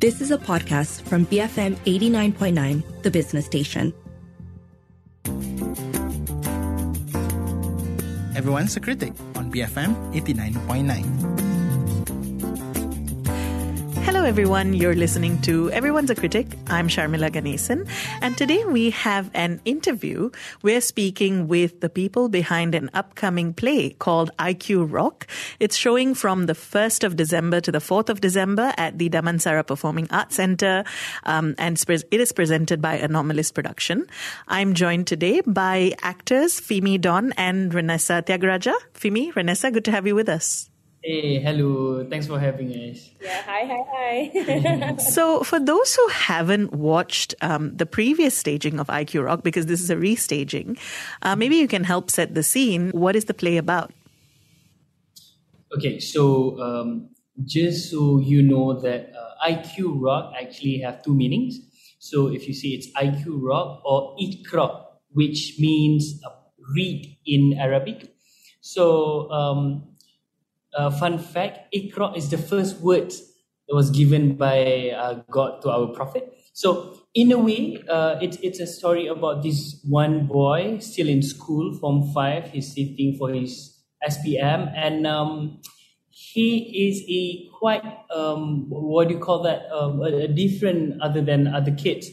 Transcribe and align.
This 0.00 0.22
is 0.22 0.30
a 0.30 0.38
podcast 0.38 1.02
from 1.02 1.26
BFM 1.26 1.76
89.9, 1.84 3.02
the 3.02 3.10
business 3.10 3.44
station. 3.44 3.92
Everyone's 8.34 8.74
a 8.78 8.80
critic 8.80 9.12
on 9.36 9.52
BFM 9.52 9.92
89.9. 10.14 11.29
Hello, 14.20 14.28
everyone. 14.28 14.74
You're 14.74 14.94
listening 14.94 15.40
to 15.48 15.70
Everyone's 15.70 16.10
a 16.10 16.14
Critic. 16.14 16.46
I'm 16.66 16.88
Sharmila 16.88 17.30
Ganesan. 17.30 17.88
And 18.20 18.36
today 18.36 18.62
we 18.66 18.90
have 18.90 19.30
an 19.32 19.62
interview. 19.64 20.28
We're 20.60 20.82
speaking 20.82 21.48
with 21.48 21.80
the 21.80 21.88
people 21.88 22.28
behind 22.28 22.74
an 22.74 22.90
upcoming 22.92 23.54
play 23.54 23.96
called 23.98 24.30
IQ 24.38 24.92
Rock. 24.92 25.26
It's 25.58 25.74
showing 25.74 26.14
from 26.14 26.44
the 26.44 26.52
1st 26.52 27.02
of 27.02 27.16
December 27.16 27.62
to 27.62 27.72
the 27.72 27.78
4th 27.78 28.10
of 28.10 28.20
December 28.20 28.74
at 28.76 28.98
the 28.98 29.08
Damansara 29.08 29.66
Performing 29.66 30.06
Arts 30.10 30.36
Center. 30.36 30.84
Um, 31.24 31.54
and 31.56 31.82
it 31.88 32.20
is 32.20 32.32
presented 32.32 32.82
by 32.82 32.98
Anomalist 32.98 33.54
Production. 33.54 34.06
I'm 34.48 34.74
joined 34.74 35.06
today 35.06 35.40
by 35.46 35.94
actors 36.02 36.60
Fimi 36.60 37.00
Don 37.00 37.32
and 37.38 37.72
Renessa 37.72 38.22
Thiagaraja. 38.22 38.74
Fimi, 38.92 39.32
Renessa, 39.32 39.72
good 39.72 39.86
to 39.86 39.90
have 39.90 40.06
you 40.06 40.14
with 40.14 40.28
us. 40.28 40.69
Hey, 41.02 41.40
hello. 41.40 42.04
Thanks 42.04 42.26
for 42.26 42.38
having 42.38 42.72
us. 42.72 43.10
Yeah, 43.22 43.40
hi, 43.46 43.64
hi, 43.64 44.30
hi. 44.32 44.96
so, 44.98 45.42
for 45.42 45.58
those 45.58 45.94
who 45.94 46.08
haven't 46.08 46.74
watched 46.74 47.34
um, 47.40 47.74
the 47.74 47.86
previous 47.86 48.36
staging 48.36 48.78
of 48.78 48.88
IQ 48.88 49.24
Rock, 49.24 49.42
because 49.42 49.64
this 49.64 49.80
is 49.80 49.88
a 49.88 49.96
restaging, 49.96 50.78
uh, 51.22 51.34
maybe 51.36 51.56
you 51.56 51.68
can 51.68 51.84
help 51.84 52.10
set 52.10 52.34
the 52.34 52.42
scene. 52.42 52.90
What 52.90 53.16
is 53.16 53.24
the 53.24 53.32
play 53.32 53.56
about? 53.56 53.94
Okay, 55.74 56.00
so 56.00 56.60
um, 56.60 57.08
just 57.46 57.90
so 57.90 58.18
you 58.18 58.42
know 58.42 58.78
that 58.80 59.10
uh, 59.16 59.48
IQ 59.48 60.02
Rock 60.02 60.34
actually 60.38 60.80
have 60.80 61.02
two 61.02 61.14
meanings. 61.14 61.60
So, 61.98 62.28
if 62.28 62.46
you 62.46 62.52
see 62.52 62.74
it's 62.74 62.92
IQ 62.92 63.40
Rock 63.40 63.80
or 63.86 64.18
Ikra, 64.18 64.84
which 65.12 65.54
means 65.58 66.20
uh, 66.26 66.30
read 66.74 67.16
in 67.24 67.56
Arabic. 67.58 68.12
So, 68.60 69.30
um, 69.30 69.86
uh, 70.74 70.90
fun 70.90 71.18
fact 71.18 71.72
Ikra 71.74 72.16
is 72.16 72.30
the 72.30 72.38
first 72.38 72.80
word 72.80 73.10
that 73.10 73.74
was 73.74 73.90
given 73.90 74.36
by 74.36 74.90
uh, 74.90 75.22
God 75.30 75.62
to 75.62 75.70
our 75.70 75.88
prophet. 75.88 76.32
So, 76.52 76.96
in 77.14 77.32
a 77.32 77.38
way, 77.38 77.82
uh, 77.88 78.18
it, 78.20 78.42
it's 78.42 78.60
a 78.60 78.66
story 78.66 79.06
about 79.06 79.42
this 79.42 79.80
one 79.88 80.26
boy 80.26 80.78
still 80.80 81.08
in 81.08 81.22
school, 81.22 81.74
Form 81.78 82.12
5. 82.12 82.50
He's 82.50 82.74
sitting 82.74 83.16
for 83.18 83.32
his 83.32 83.78
SPM, 84.08 84.72
and 84.76 85.06
um, 85.06 85.60
he 86.10 86.88
is 86.88 87.02
a 87.08 87.48
quite, 87.56 87.84
um, 88.14 88.66
what 88.68 89.08
do 89.08 89.14
you 89.14 89.20
call 89.20 89.42
that, 89.42 89.70
um, 89.72 90.00
a, 90.02 90.24
a 90.24 90.28
different 90.28 91.00
other 91.00 91.22
than 91.22 91.46
other 91.46 91.72
kids 91.72 92.10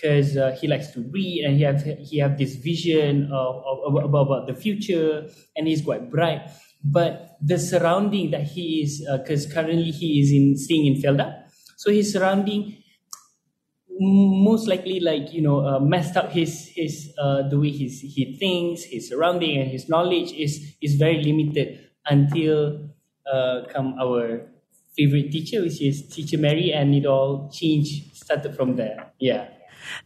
because 0.00 0.36
uh, 0.36 0.56
he 0.58 0.66
likes 0.66 0.88
to 0.92 1.00
read 1.10 1.44
and 1.44 1.56
he 1.56 1.62
have 1.62 1.82
he 1.82 2.18
have 2.18 2.38
this 2.38 2.54
vision 2.54 3.30
of, 3.30 3.62
of, 3.66 3.96
of, 3.96 4.14
about 4.14 4.46
the 4.46 4.54
future 4.54 5.26
and 5.56 5.68
he's 5.68 5.82
quite 5.82 6.10
bright 6.10 6.50
but 6.82 7.36
the 7.40 7.58
surrounding 7.58 8.30
that 8.30 8.42
he 8.42 8.82
is 8.82 9.06
because 9.18 9.46
uh, 9.50 9.54
currently 9.54 9.90
he 9.90 10.20
is 10.20 10.32
in 10.32 10.56
staying 10.56 10.86
in 10.86 10.94
Felda, 11.02 11.44
so 11.76 11.90
his 11.90 12.12
surrounding 12.12 12.76
most 13.98 14.66
likely 14.66 15.00
like 15.00 15.32
you 15.32 15.42
know 15.42 15.66
uh, 15.66 15.78
messed 15.80 16.16
up 16.16 16.30
his 16.32 16.68
his 16.74 17.12
uh, 17.18 17.42
the 17.48 17.58
way 17.58 17.70
his 17.70 18.00
he 18.00 18.36
thinks 18.38 18.84
his 18.84 19.08
surrounding 19.08 19.58
and 19.60 19.70
his 19.70 19.88
knowledge 19.88 20.32
is 20.32 20.74
is 20.80 20.94
very 20.94 21.22
limited 21.22 21.90
until 22.06 22.88
uh, 23.30 23.62
come 23.68 23.94
our 24.00 24.48
favorite 24.96 25.30
teacher 25.30 25.60
which 25.62 25.80
is 25.82 26.08
teacher 26.08 26.38
Mary 26.38 26.72
and 26.72 26.94
it 26.94 27.04
all 27.06 27.50
changed 27.52 28.14
started 28.16 28.54
from 28.56 28.76
there. 28.76 29.12
Yeah 29.18 29.48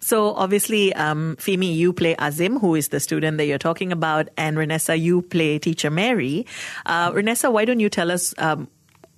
so 0.00 0.34
obviously, 0.34 0.92
um, 0.94 1.36
Fimi, 1.36 1.74
you 1.74 1.92
play 1.92 2.14
Azim, 2.18 2.58
who 2.58 2.74
is 2.74 2.88
the 2.88 3.00
student 3.00 3.38
that 3.38 3.46
you're 3.46 3.58
talking 3.58 3.92
about, 3.92 4.28
and 4.36 4.56
Renessa, 4.56 4.98
you 4.98 5.22
play 5.22 5.58
teacher 5.58 5.90
Mary. 5.90 6.46
Uh, 6.86 7.10
Renessa, 7.12 7.52
why 7.52 7.64
don't 7.64 7.80
you 7.80 7.88
tell 7.88 8.10
us? 8.10 8.34
Um, 8.38 8.68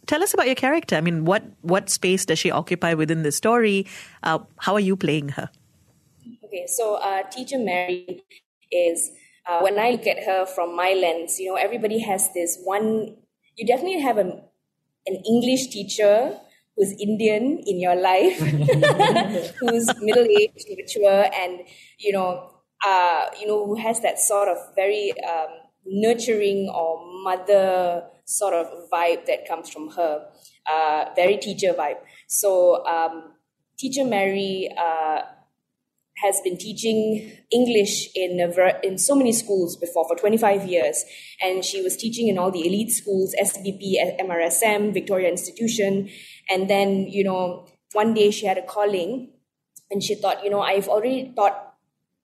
tell 0.07 0.23
us 0.23 0.35
about 0.35 0.47
your 0.47 0.55
character. 0.55 0.97
I 0.97 1.01
mean, 1.01 1.25
what 1.25 1.45
what 1.63 1.91
space 1.91 2.25
does 2.25 2.39
she 2.39 2.51
occupy 2.51 2.95
within 2.95 3.23
the 3.23 3.33
story? 3.33 3.87
Uh, 4.23 4.39
how 4.59 4.75
are 4.75 4.81
you 4.81 4.97
playing 4.97 5.31
her? 5.31 5.51
Okay, 6.45 6.67
so 6.67 6.95
uh, 6.97 7.23
teacher 7.31 7.59
Mary 7.59 8.23
is 8.71 9.11
uh, 9.47 9.61
when 9.61 9.79
I 9.79 9.91
look 9.91 10.07
at 10.07 10.25
her 10.25 10.47
from 10.47 10.75
my 10.77 10.93
lens, 10.93 11.39
you 11.39 11.49
know, 11.51 11.57
everybody 11.57 12.01
has 12.01 12.33
this 12.35 12.59
one. 12.65 13.17
You 13.57 13.67
definitely 13.67 14.01
have 14.01 14.19
a, 14.19 14.43
an 15.07 15.23
English 15.25 15.69
teacher 15.69 16.39
who's 16.77 16.93
Indian 17.01 17.59
in 17.67 17.81
your 17.81 17.95
life, 17.97 18.39
who's 19.61 19.89
middle 20.01 20.27
aged, 20.39 20.67
mature, 20.77 21.31
and 21.35 21.61
you 21.99 22.13
know, 22.13 22.51
uh, 22.87 23.27
you 23.41 23.47
know, 23.47 23.65
who 23.67 23.77
has 23.77 24.01
that 24.01 24.19
sort 24.19 24.49
of 24.49 24.59
very 24.75 25.13
um, 25.23 25.49
nurturing 25.87 26.69
or 26.69 27.01
mother 27.23 28.05
sort 28.25 28.55
of 28.55 28.67
vibe 28.91 29.25
that 29.27 29.47
comes 29.49 29.71
from 29.71 29.91
her, 29.91 30.27
uh, 30.71 31.07
very 31.15 31.37
teacher 31.37 31.73
vibe. 31.73 31.99
So, 32.29 32.85
um, 32.87 33.33
teacher 33.79 34.05
Mary. 34.05 34.69
Uh, 34.77 35.23
has 36.17 36.41
been 36.41 36.57
teaching 36.57 37.33
English 37.53 38.09
in 38.15 38.41
in 38.83 38.99
so 38.99 39.15
many 39.15 39.33
schools 39.33 39.77
before 39.77 40.07
for 40.09 40.17
25 40.17 40.67
years, 40.67 41.05
and 41.43 41.65
she 41.65 41.83
was 41.83 41.97
teaching 41.97 42.29
in 42.29 42.39
all 42.39 42.51
the 42.51 42.67
elite 42.67 42.91
schools, 42.91 43.35
SBP, 43.41 43.97
MRSM, 44.21 44.95
Victoria 44.95 45.29
Institution, 45.29 46.09
and 46.49 46.71
then, 46.71 47.07
you 47.07 47.25
know, 47.25 47.67
one 47.93 48.15
day 48.15 48.31
she 48.31 48.47
had 48.47 48.59
a 48.59 48.63
calling 48.63 49.31
and 49.91 50.03
she 50.03 50.15
thought, 50.15 50.43
you 50.43 50.51
know, 50.51 50.61
I've 50.61 50.89
already 50.89 51.33
taught 51.35 51.75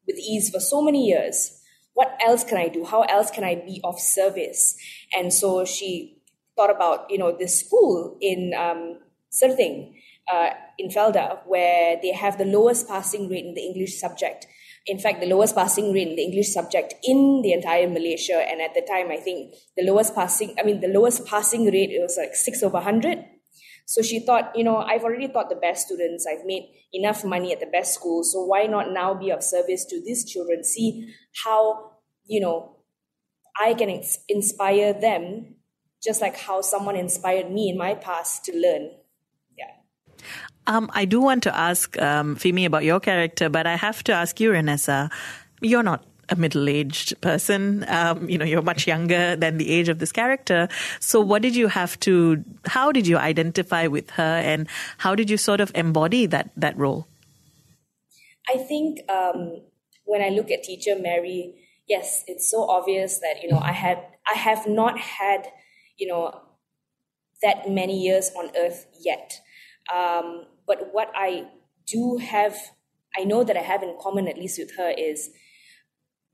with 0.07 0.19
ease 0.19 0.51
for 0.51 0.61
so 0.61 0.83
many 0.83 1.07
years. 1.07 1.61
What 1.95 2.19
else 2.25 2.45
can 2.45 2.59
I 2.59 2.69
do? 2.69 2.85
How 2.85 3.03
else 3.03 3.31
can 3.31 3.45
I 3.45 3.55
be 3.55 3.81
of 3.85 4.01
service? 4.01 4.77
And 5.17 5.33
so 5.33 5.65
she 5.65 6.19
thought 6.57 6.71
about, 6.71 7.11
you 7.11 7.19
know, 7.19 7.37
this 7.37 7.61
school 7.61 8.17
in 8.21 8.53
um, 8.55 8.99
uh, 10.31 10.51
in 10.79 10.89
Felda, 10.89 11.41
where 11.47 11.97
they 12.03 12.13
have 12.13 12.39
the 12.39 12.45
lowest 12.45 12.89
passing 12.89 13.29
rate 13.29 13.45
in 13.45 13.55
the 13.55 13.63
English 13.63 13.99
subject. 13.99 14.47
In 14.87 14.99
fact, 14.99 15.21
the 15.21 15.27
lowest 15.27 15.55
passing 15.55 15.93
rate 15.93 16.09
in 16.09 16.17
the 16.17 16.25
English 16.25 16.53
subject 16.53 16.95
in 17.05 17.41
the 17.43 17.53
entire 17.53 17.89
Malaysia. 17.89 18.43
And 18.49 18.61
at 18.61 18.75
the 18.75 18.83
time, 18.83 19.11
I 19.11 19.17
think 19.17 19.55
the 19.77 19.85
lowest 19.85 20.15
passing, 20.15 20.55
I 20.59 20.65
mean, 20.65 20.81
the 20.81 20.89
lowest 20.89 21.25
passing 21.27 21.67
rate, 21.67 21.91
it 21.91 22.01
was 22.01 22.17
like 22.19 22.35
six 22.35 22.63
over 22.63 22.75
100. 22.75 23.25
So 23.87 24.03
she 24.03 24.21
thought, 24.21 24.53
you 24.55 24.65
know, 24.65 24.79
I've 24.79 25.05
already 25.05 25.29
taught 25.29 25.51
the 25.51 25.57
best 25.57 25.87
students, 25.87 26.27
I've 26.27 26.45
made 26.45 26.69
enough 26.93 27.25
money 27.25 27.53
at 27.53 27.61
the 27.61 27.67
best 27.67 27.95
school, 27.95 28.25
so 28.25 28.45
why 28.45 28.67
not 28.67 28.93
now 28.93 29.15
be 29.15 29.31
of 29.31 29.43
service 29.43 29.85
to 29.87 30.01
these 30.01 30.25
children? 30.25 30.65
See 30.65 31.13
how, 31.45 31.93
you 32.25 32.41
know, 32.41 32.77
I 33.61 33.75
can 33.75 33.91
inspire 34.29 34.93
them 34.93 35.57
just 36.03 36.21
like 36.21 36.37
how 36.37 36.63
someone 36.63 36.97
inspired 36.97 37.51
me 37.51 37.69
in 37.69 37.79
my 37.79 37.95
past 37.95 38.45
to 38.47 38.57
learn. 38.57 38.91
Um, 40.67 40.91
I 40.95 41.05
do 41.05 41.21
want 41.21 41.43
to 41.45 41.57
ask 41.57 42.01
um, 42.01 42.37
Fimi 42.37 42.67
about 42.67 42.85
your 42.85 43.01
character, 43.01 43.49
but 43.49 43.67
I 43.67 43.77
have 43.77 44.05
to 44.05 44.13
ask 44.13 44.39
you, 44.41 44.51
Renessa. 44.51 45.11
You're 45.61 45.83
not 45.83 46.05
a 46.29 46.37
middle-aged 46.37 47.21
person. 47.21 47.85
Um, 47.89 48.29
you 48.29 48.39
know, 48.39 48.45
you're 48.45 48.63
much 48.63 48.87
younger 48.87 49.37
than 49.37 49.59
the 49.59 49.71
age 49.71 49.89
of 49.89 49.99
this 49.99 50.13
character. 50.13 50.69
So, 51.01 51.21
what 51.21 51.43
did 51.43 51.57
you 51.57 51.69
have 51.69 51.99
to? 52.01 52.45
How 52.67 52.93
did 52.93 53.07
you 53.07 53.19
identify 53.19 53.87
with 53.87 54.11
her, 54.11 54.23
and 54.23 54.69
how 54.99 55.15
did 55.15 55.31
you 55.31 55.37
sort 55.37 55.61
of 55.61 55.73
embody 55.75 56.27
that 56.27 56.51
that 56.57 56.77
role? 56.77 57.07
I 58.49 58.59
think 58.59 59.01
um, 59.11 59.61
when 60.05 60.23
I 60.23 60.29
look 60.29 60.51
at 60.51 60.63
Teacher 60.63 60.97
Mary, 60.99 61.55
yes, 61.89 62.25
it's 62.27 62.51
so 62.51 62.69
obvious 62.69 63.19
that 63.19 63.43
you 63.43 63.51
know 63.51 63.59
I 63.59 63.73
had 63.73 63.99
I 64.27 64.35
have 64.35 64.67
not 64.67 64.99
had 64.99 65.49
you 65.99 66.07
know 66.07 66.41
that 67.43 67.69
many 67.69 68.01
years 68.01 68.31
on 68.37 68.51
Earth 68.57 68.87
yet. 69.01 69.41
Um, 69.93 70.47
but 70.73 70.89
what 70.93 71.13
I 71.15 71.49
do 71.87 72.17
have, 72.17 72.57
I 73.15 73.25
know 73.25 73.45
that 73.45 73.59
I 73.59 73.61
have 73.61 73.83
in 73.83 73.95
common, 74.01 74.27
at 74.27 74.39
least 74.39 74.59
with 74.59 74.75
her, 74.79 74.91
is 74.97 75.29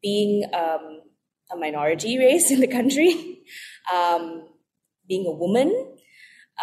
being 0.00 0.44
um, 0.55 1.00
a 1.50 1.56
minority 1.56 2.19
race 2.25 2.52
in 2.52 2.61
the 2.61 2.69
country, 2.69 3.40
um, 3.93 4.46
being 5.08 5.26
a 5.26 5.32
woman, 5.32 5.96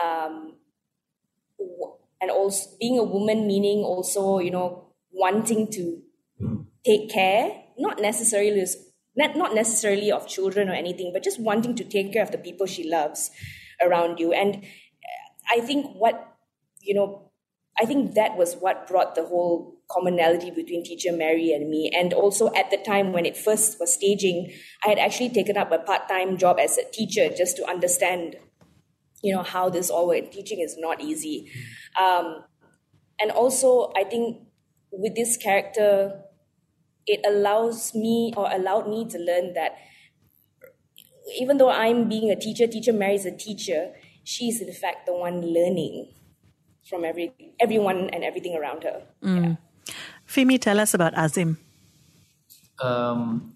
um, 0.01 0.55
and 2.21 2.31
also 2.31 2.69
being 2.79 2.97
a 2.97 3.03
woman 3.03 3.45
meaning 3.45 3.79
also 3.79 4.39
you 4.39 4.51
know 4.51 4.93
wanting 5.11 5.69
to 5.71 6.01
take 6.85 7.09
care, 7.09 7.51
not 7.77 7.99
necessarily 7.99 8.65
not 9.17 9.35
not 9.35 9.53
necessarily 9.53 10.13
of 10.13 10.29
children 10.29 10.69
or 10.69 10.73
anything, 10.73 11.11
but 11.11 11.23
just 11.23 11.41
wanting 11.41 11.75
to 11.75 11.83
take 11.83 12.13
care 12.13 12.23
of 12.23 12.31
the 12.31 12.37
people 12.37 12.65
she 12.67 12.89
loves 12.89 13.31
around 13.81 14.19
you. 14.19 14.31
And 14.31 14.63
I 15.51 15.59
think 15.59 15.93
what 15.95 16.35
you 16.85 16.93
know, 16.93 17.24
I 17.77 17.85
think 17.85 18.13
that 18.15 18.37
was 18.37 18.55
what 18.55 18.87
brought 18.87 19.15
the 19.15 19.25
whole 19.25 19.75
commonality 19.89 20.49
between 20.49 20.83
teacher 20.83 21.11
Mary 21.11 21.51
and 21.51 21.69
me. 21.69 21.91
And 21.93 22.13
also 22.13 22.53
at 22.53 22.71
the 22.71 22.77
time 22.77 23.11
when 23.11 23.25
it 23.25 23.35
first 23.35 23.79
was 23.79 23.93
staging, 23.93 24.51
I 24.83 24.89
had 24.89 24.97
actually 24.97 25.29
taken 25.29 25.57
up 25.57 25.71
a 25.71 25.79
part-time 25.79 26.37
job 26.37 26.57
as 26.59 26.77
a 26.77 26.89
teacher 26.89 27.29
just 27.29 27.57
to 27.57 27.65
understand, 27.65 28.37
you 29.21 29.35
know, 29.35 29.43
how 29.43 29.69
this 29.69 29.89
all 29.89 30.07
works. 30.07 30.33
Teaching 30.33 30.61
is 30.61 30.77
not 30.77 31.01
easy. 31.01 31.51
Um, 32.01 32.43
and 33.19 33.31
also 33.31 33.91
I 33.95 34.05
think 34.05 34.47
with 34.91 35.15
this 35.15 35.35
character, 35.35 36.21
it 37.05 37.21
allows 37.27 37.93
me 37.93 38.33
or 38.37 38.49
allowed 38.51 38.89
me 38.89 39.05
to 39.09 39.19
learn 39.19 39.53
that 39.53 39.75
even 41.37 41.57
though 41.57 41.69
I'm 41.69 42.07
being 42.07 42.31
a 42.31 42.39
teacher, 42.39 42.67
teacher 42.67 42.93
Mary 42.93 43.15
is 43.15 43.25
a 43.25 43.35
teacher, 43.35 43.93
she's 44.23 44.61
in 44.61 44.71
fact 44.73 45.05
the 45.05 45.13
one 45.13 45.41
learning 45.41 46.14
from 46.85 47.03
every 47.03 47.33
everyone 47.59 48.09
and 48.11 48.23
everything 48.23 48.55
around 48.55 48.83
her. 48.83 49.03
Yeah. 49.21 49.55
Fimi, 50.27 50.59
tell 50.59 50.79
us 50.79 50.93
about 50.93 51.13
Azim. 51.17 51.57
Um, 52.79 53.55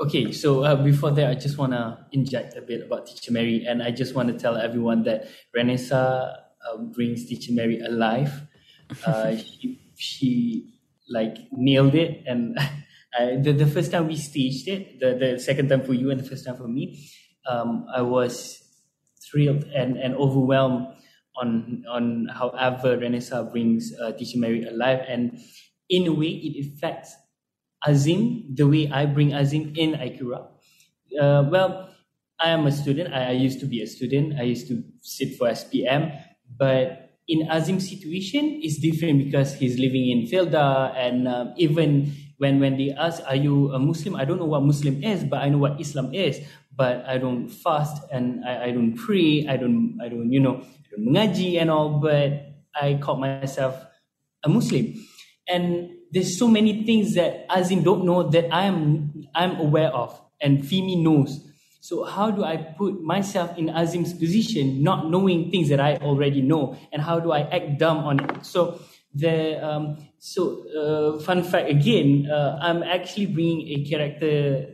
okay, 0.00 0.32
so 0.32 0.64
uh, 0.64 0.76
before 0.76 1.10
that, 1.12 1.30
I 1.30 1.34
just 1.34 1.58
want 1.58 1.72
to 1.72 1.98
inject 2.12 2.56
a 2.56 2.62
bit 2.62 2.86
about 2.86 3.06
Teacher 3.06 3.32
Mary, 3.32 3.64
and 3.66 3.82
I 3.82 3.90
just 3.90 4.14
want 4.14 4.28
to 4.28 4.38
tell 4.38 4.56
everyone 4.56 5.04
that 5.04 5.28
Renessa 5.56 6.36
uh, 6.66 6.76
brings 6.78 7.26
Teacher 7.26 7.52
Mary 7.52 7.80
alive. 7.80 8.42
Uh, 9.04 9.36
she, 9.36 9.80
she 9.96 10.74
like 11.08 11.36
nailed 11.52 11.94
it, 11.94 12.22
and 12.26 12.58
I, 13.18 13.36
the 13.36 13.52
the 13.52 13.66
first 13.66 13.90
time 13.90 14.06
we 14.06 14.16
staged 14.16 14.68
it, 14.68 15.00
the 15.00 15.14
the 15.14 15.38
second 15.40 15.68
time 15.68 15.82
for 15.82 15.94
you 15.94 16.10
and 16.10 16.20
the 16.20 16.28
first 16.28 16.44
time 16.44 16.56
for 16.56 16.68
me, 16.68 17.08
um, 17.48 17.86
I 17.92 18.02
was 18.02 18.62
thrilled 19.20 19.64
and 19.74 19.96
and 19.96 20.14
overwhelmed 20.14 20.86
on 21.40 21.84
on 21.88 22.28
however 22.32 22.96
Renessa 22.96 23.50
brings 23.50 23.92
uh, 24.00 24.12
Teacher 24.12 24.38
Mary 24.38 24.66
alive, 24.66 25.00
and 25.08 25.38
in 25.88 26.06
a 26.06 26.12
way, 26.12 26.28
it 26.28 26.66
affects 26.66 27.14
Azim 27.86 28.54
the 28.54 28.66
way 28.66 28.90
I 28.90 29.06
bring 29.06 29.32
Azim 29.32 29.72
in 29.76 29.92
Aikura. 29.92 30.48
Uh, 31.14 31.44
well, 31.48 31.90
I 32.40 32.50
am 32.50 32.66
a 32.66 32.72
student. 32.72 33.14
I, 33.14 33.28
I, 33.28 33.32
used 33.32 33.60
to 33.60 33.66
be 33.66 33.80
a 33.82 33.86
student. 33.86 34.38
I 34.38 34.42
used 34.42 34.68
to 34.68 34.82
sit 35.00 35.38
for 35.38 35.48
SPM. 35.48 36.12
But 36.58 37.16
in 37.28 37.48
Azim's 37.48 37.88
situation, 37.88 38.60
it's 38.62 38.78
different 38.78 39.24
because 39.24 39.54
he's 39.54 39.78
living 39.78 40.10
in 40.10 40.26
Felda. 40.26 40.94
And 40.96 41.28
um, 41.28 41.54
even 41.56 42.12
when, 42.38 42.60
when 42.60 42.76
they 42.76 42.90
ask, 42.90 43.22
Are 43.26 43.36
you 43.36 43.72
a 43.72 43.78
Muslim? 43.78 44.16
I 44.16 44.24
don't 44.24 44.38
know 44.38 44.46
what 44.46 44.62
Muslim 44.62 45.02
is, 45.02 45.24
but 45.24 45.40
I 45.40 45.48
know 45.48 45.58
what 45.58 45.80
Islam 45.80 46.12
is. 46.12 46.40
But 46.74 47.06
I 47.06 47.16
don't 47.16 47.48
fast 47.48 48.02
and 48.12 48.44
I, 48.44 48.64
I 48.64 48.70
don't 48.72 48.94
pray. 48.96 49.46
I 49.48 49.56
don't, 49.56 49.98
I 50.02 50.08
don't, 50.08 50.30
you 50.30 50.40
know, 50.40 50.62
mengaji 50.98 51.60
and 51.60 51.70
all. 51.70 52.00
But 52.00 52.54
I 52.74 52.98
call 53.00 53.16
myself 53.16 53.74
a 54.44 54.48
Muslim. 54.48 54.94
And 55.48 55.90
there's 56.10 56.38
so 56.38 56.48
many 56.48 56.84
things 56.84 57.14
that 57.14 57.46
Azim 57.50 57.82
don't 57.82 58.04
know 58.04 58.28
that 58.30 58.52
I'm 58.52 59.26
I'm 59.34 59.56
aware 59.56 59.90
of 59.90 60.20
and 60.40 60.62
Fimi 60.62 61.02
knows. 61.02 61.42
So 61.80 62.04
how 62.04 62.30
do 62.30 62.42
I 62.42 62.56
put 62.56 63.00
myself 63.02 63.56
in 63.56 63.70
Azim's 63.70 64.12
position, 64.12 64.82
not 64.82 65.08
knowing 65.08 65.50
things 65.52 65.68
that 65.68 65.78
I 65.78 65.96
already 65.96 66.42
know, 66.42 66.76
and 66.92 67.00
how 67.00 67.20
do 67.20 67.30
I 67.30 67.42
act 67.42 67.78
dumb 67.78 67.98
on 67.98 68.18
it? 68.18 68.44
So 68.44 68.80
the 69.14 69.64
um, 69.64 69.96
so 70.18 70.66
uh, 70.74 71.20
fun 71.22 71.44
fact 71.44 71.70
again, 71.70 72.28
uh, 72.30 72.58
I'm 72.60 72.82
actually 72.82 73.26
bringing 73.26 73.68
a 73.68 73.84
character, 73.88 74.66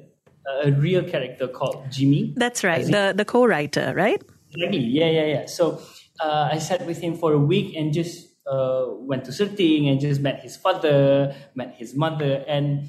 a 0.64 0.72
real 0.72 1.04
character 1.04 1.48
called 1.48 1.84
Jimmy. 1.90 2.32
That's 2.36 2.64
right, 2.64 2.80
Azim. 2.80 2.92
the 2.92 3.12
the 3.14 3.24
co-writer, 3.26 3.92
right? 3.94 4.22
Exactly. 4.52 4.80
Yeah, 4.80 5.10
yeah, 5.10 5.26
yeah. 5.26 5.46
So 5.46 5.82
uh, 6.20 6.48
I 6.52 6.58
sat 6.58 6.86
with 6.86 6.98
him 6.98 7.16
for 7.16 7.32
a 7.32 7.38
week 7.38 7.74
and 7.76 7.92
just 7.92 8.28
uh, 8.46 8.86
went 8.88 9.24
to 9.26 9.30
Serting 9.30 9.90
and 9.90 10.00
just 10.00 10.20
met 10.20 10.40
his 10.40 10.56
father, 10.56 11.34
met 11.54 11.74
his 11.78 11.94
mother, 11.94 12.44
and 12.48 12.88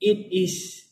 it 0.00 0.28
is 0.32 0.84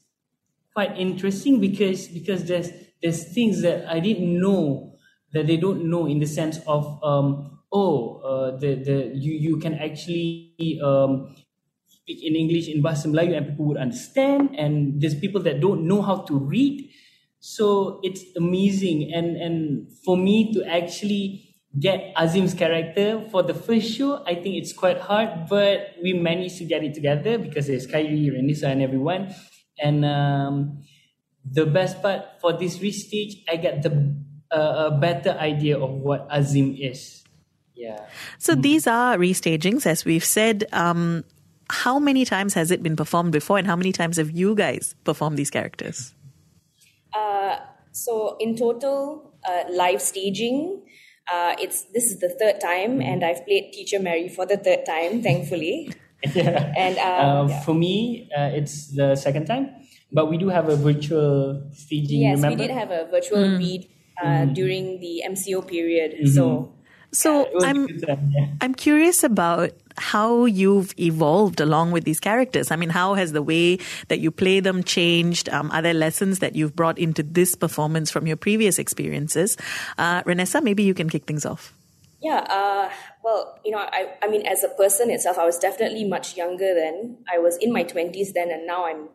quite 0.75 0.97
interesting 0.97 1.61
because 1.61 2.09
because 2.09 2.45
there's 2.45 2.71
there's 3.03 3.33
things 3.33 3.63
that 3.63 3.89
I 3.89 4.01
didn't 4.01 4.41
know 4.41 4.95
that 5.33 5.47
they 5.47 5.57
don't 5.57 5.91
know 5.91 6.07
in 6.07 6.19
the 6.21 6.27
sense 6.27 6.61
of 6.67 7.03
um, 7.03 7.59
oh 7.73 8.19
uh, 8.23 8.59
the 8.59 8.75
the 8.77 9.13
you 9.15 9.33
you 9.33 9.57
can 9.59 9.75
actually 9.75 10.81
um, 10.83 11.35
speak 11.87 12.25
in 12.25 12.37
English 12.37 12.69
in 12.69 12.83
Bahasa 12.83 13.09
Melayu 13.09 13.37
and 13.37 13.47
people 13.49 13.67
would 13.67 13.77
understand 13.77 14.57
and 14.57 15.01
there's 15.01 15.15
people 15.15 15.43
that 15.43 15.61
don't 15.61 15.87
know 15.87 16.01
how 16.01 16.25
to 16.25 16.39
read 16.39 16.88
so 17.41 18.01
it's 18.03 18.25
amazing 18.37 19.13
and 19.15 19.37
and 19.37 19.89
for 20.05 20.17
me 20.17 20.53
to 20.53 20.65
actually 20.67 21.49
get 21.79 22.13
Azim's 22.17 22.55
character 22.55 23.21
for 23.31 23.43
the 23.43 23.55
first 23.55 23.91
show. 23.93 24.25
I 24.25 24.35
think 24.35 24.57
it's 24.57 24.73
quite 24.73 24.99
hard, 24.99 25.49
but 25.49 25.95
we 26.03 26.13
managed 26.13 26.59
to 26.59 26.65
get 26.65 26.83
it 26.83 26.95
together 26.95 27.39
because 27.39 27.67
there's 27.67 27.87
Kyrie, 27.87 28.31
Renessa, 28.33 28.65
and 28.65 28.83
everyone. 28.83 29.35
And 29.79 30.05
um, 30.05 30.83
the 31.45 31.67
best 31.67 32.03
part 32.03 32.41
for 32.41 32.53
this 32.53 32.79
restage, 32.79 33.45
I 33.49 33.57
got 33.57 33.83
the 33.83 34.17
uh, 34.51 34.91
a 34.93 34.99
better 34.99 35.31
idea 35.33 35.79
of 35.79 35.91
what 35.91 36.27
Azim 36.31 36.75
is. 36.75 37.23
Yeah. 37.75 38.07
So 38.39 38.55
these 38.55 38.87
are 38.87 39.17
restagings, 39.17 39.87
as 39.87 40.05
we've 40.05 40.25
said. 40.25 40.65
Um, 40.73 41.25
how 41.71 41.99
many 41.99 42.25
times 42.25 42.55
has 42.55 42.71
it 42.71 42.83
been 42.83 42.97
performed 42.97 43.33
before, 43.33 43.59
and 43.59 43.67
how 43.67 43.77
many 43.77 43.93
times 43.93 44.17
have 44.17 44.31
you 44.31 44.55
guys 44.55 44.95
performed 45.05 45.37
these 45.37 45.51
characters? 45.51 46.15
Uh, 47.13 47.57
so 47.93 48.37
in 48.39 48.57
total, 48.57 49.33
uh, 49.49 49.65
live 49.71 50.03
staging, 50.03 50.83
uh, 51.33 51.55
it's 51.59 51.85
this 51.93 52.11
is 52.11 52.21
the 52.21 52.31
third 52.31 52.61
time, 52.61 53.01
and 53.01 53.25
I've 53.25 53.45
played 53.45 53.73
Teacher 53.73 53.99
Mary 54.01 54.29
for 54.29 54.47
the 54.47 54.57
third 54.57 54.87
time, 54.87 55.23
thankfully. 55.23 55.93
yeah. 56.35 56.73
And 56.77 56.99
um, 56.99 57.07
uh, 57.07 57.49
yeah. 57.49 57.61
for 57.63 57.75
me, 57.75 58.29
uh, 58.37 58.51
it's 58.53 58.95
the 58.95 59.15
second 59.17 59.47
time, 59.47 59.71
but 60.13 60.31
we 60.31 60.39
do 60.39 60.49
have 60.49 60.69
a 60.69 60.77
virtual 60.77 61.69
staging. 61.73 62.23
Yes, 62.23 62.39
remember? 62.39 62.57
we 62.63 62.67
did 62.67 62.75
have 62.75 62.91
a 62.91 63.07
virtual 63.11 63.57
read 63.59 63.89
uh, 64.23 64.27
Mm-hmm. 64.27 64.53
during 64.53 65.01
the 65.01 65.23
MCO 65.31 65.67
period. 65.67 66.27
So 66.27 66.75
So 67.13 67.45
It 67.47 67.55
was 67.55 67.65
a 67.65 67.67
I'm 67.69 67.87
time, 67.87 68.33
yeah. 68.35 68.47
I'm 68.61 68.75
curious 68.75 69.23
about 69.25 69.73
how 69.99 70.45
you've 70.45 70.95
evolved 70.99 71.61
along 71.61 71.93
with 71.93 72.05
these 72.05 72.21
characters. 72.21 72.71
I 72.71 72.77
mean, 72.77 72.91
how 72.91 73.15
has 73.15 73.33
the 73.33 73.43
way 73.43 73.79
that 74.09 74.21
you 74.21 74.31
play 74.31 74.61
them 74.61 74.83
changed? 74.83 75.49
Um, 75.49 75.71
are 75.71 75.83
there 75.83 75.95
lessons 75.95 76.39
that 76.39 76.57
you've 76.57 76.75
brought 76.75 76.99
into 76.99 77.23
this 77.23 77.55
performance 77.55 78.11
from 78.11 78.27
your 78.27 78.37
previous 78.37 78.79
experiences? 78.79 79.57
Uh, 79.97 80.23
Renessa, 80.23 80.63
maybe 80.63 80.83
you 80.83 80.95
can 80.95 81.11
kick 81.11 81.25
things 81.25 81.45
off. 81.45 81.73
Yeah, 82.21 82.39
uh, 82.51 82.91
well, 83.23 83.61
you 83.65 83.71
know, 83.71 83.79
I, 83.79 84.15
I 84.23 84.29
mean, 84.29 84.45
as 84.47 84.65
a 84.65 84.69
person 84.71 85.11
itself, 85.11 85.39
I 85.39 85.45
was 85.45 85.59
definitely 85.59 86.05
much 86.05 86.37
younger 86.37 86.75
then. 86.75 87.19
I 87.33 87.39
was 87.39 87.57
in 87.59 87.73
my 87.73 87.85
20s 87.85 88.33
then, 88.35 88.51
and 88.51 88.67
now 88.67 88.87
I'm 88.87 89.09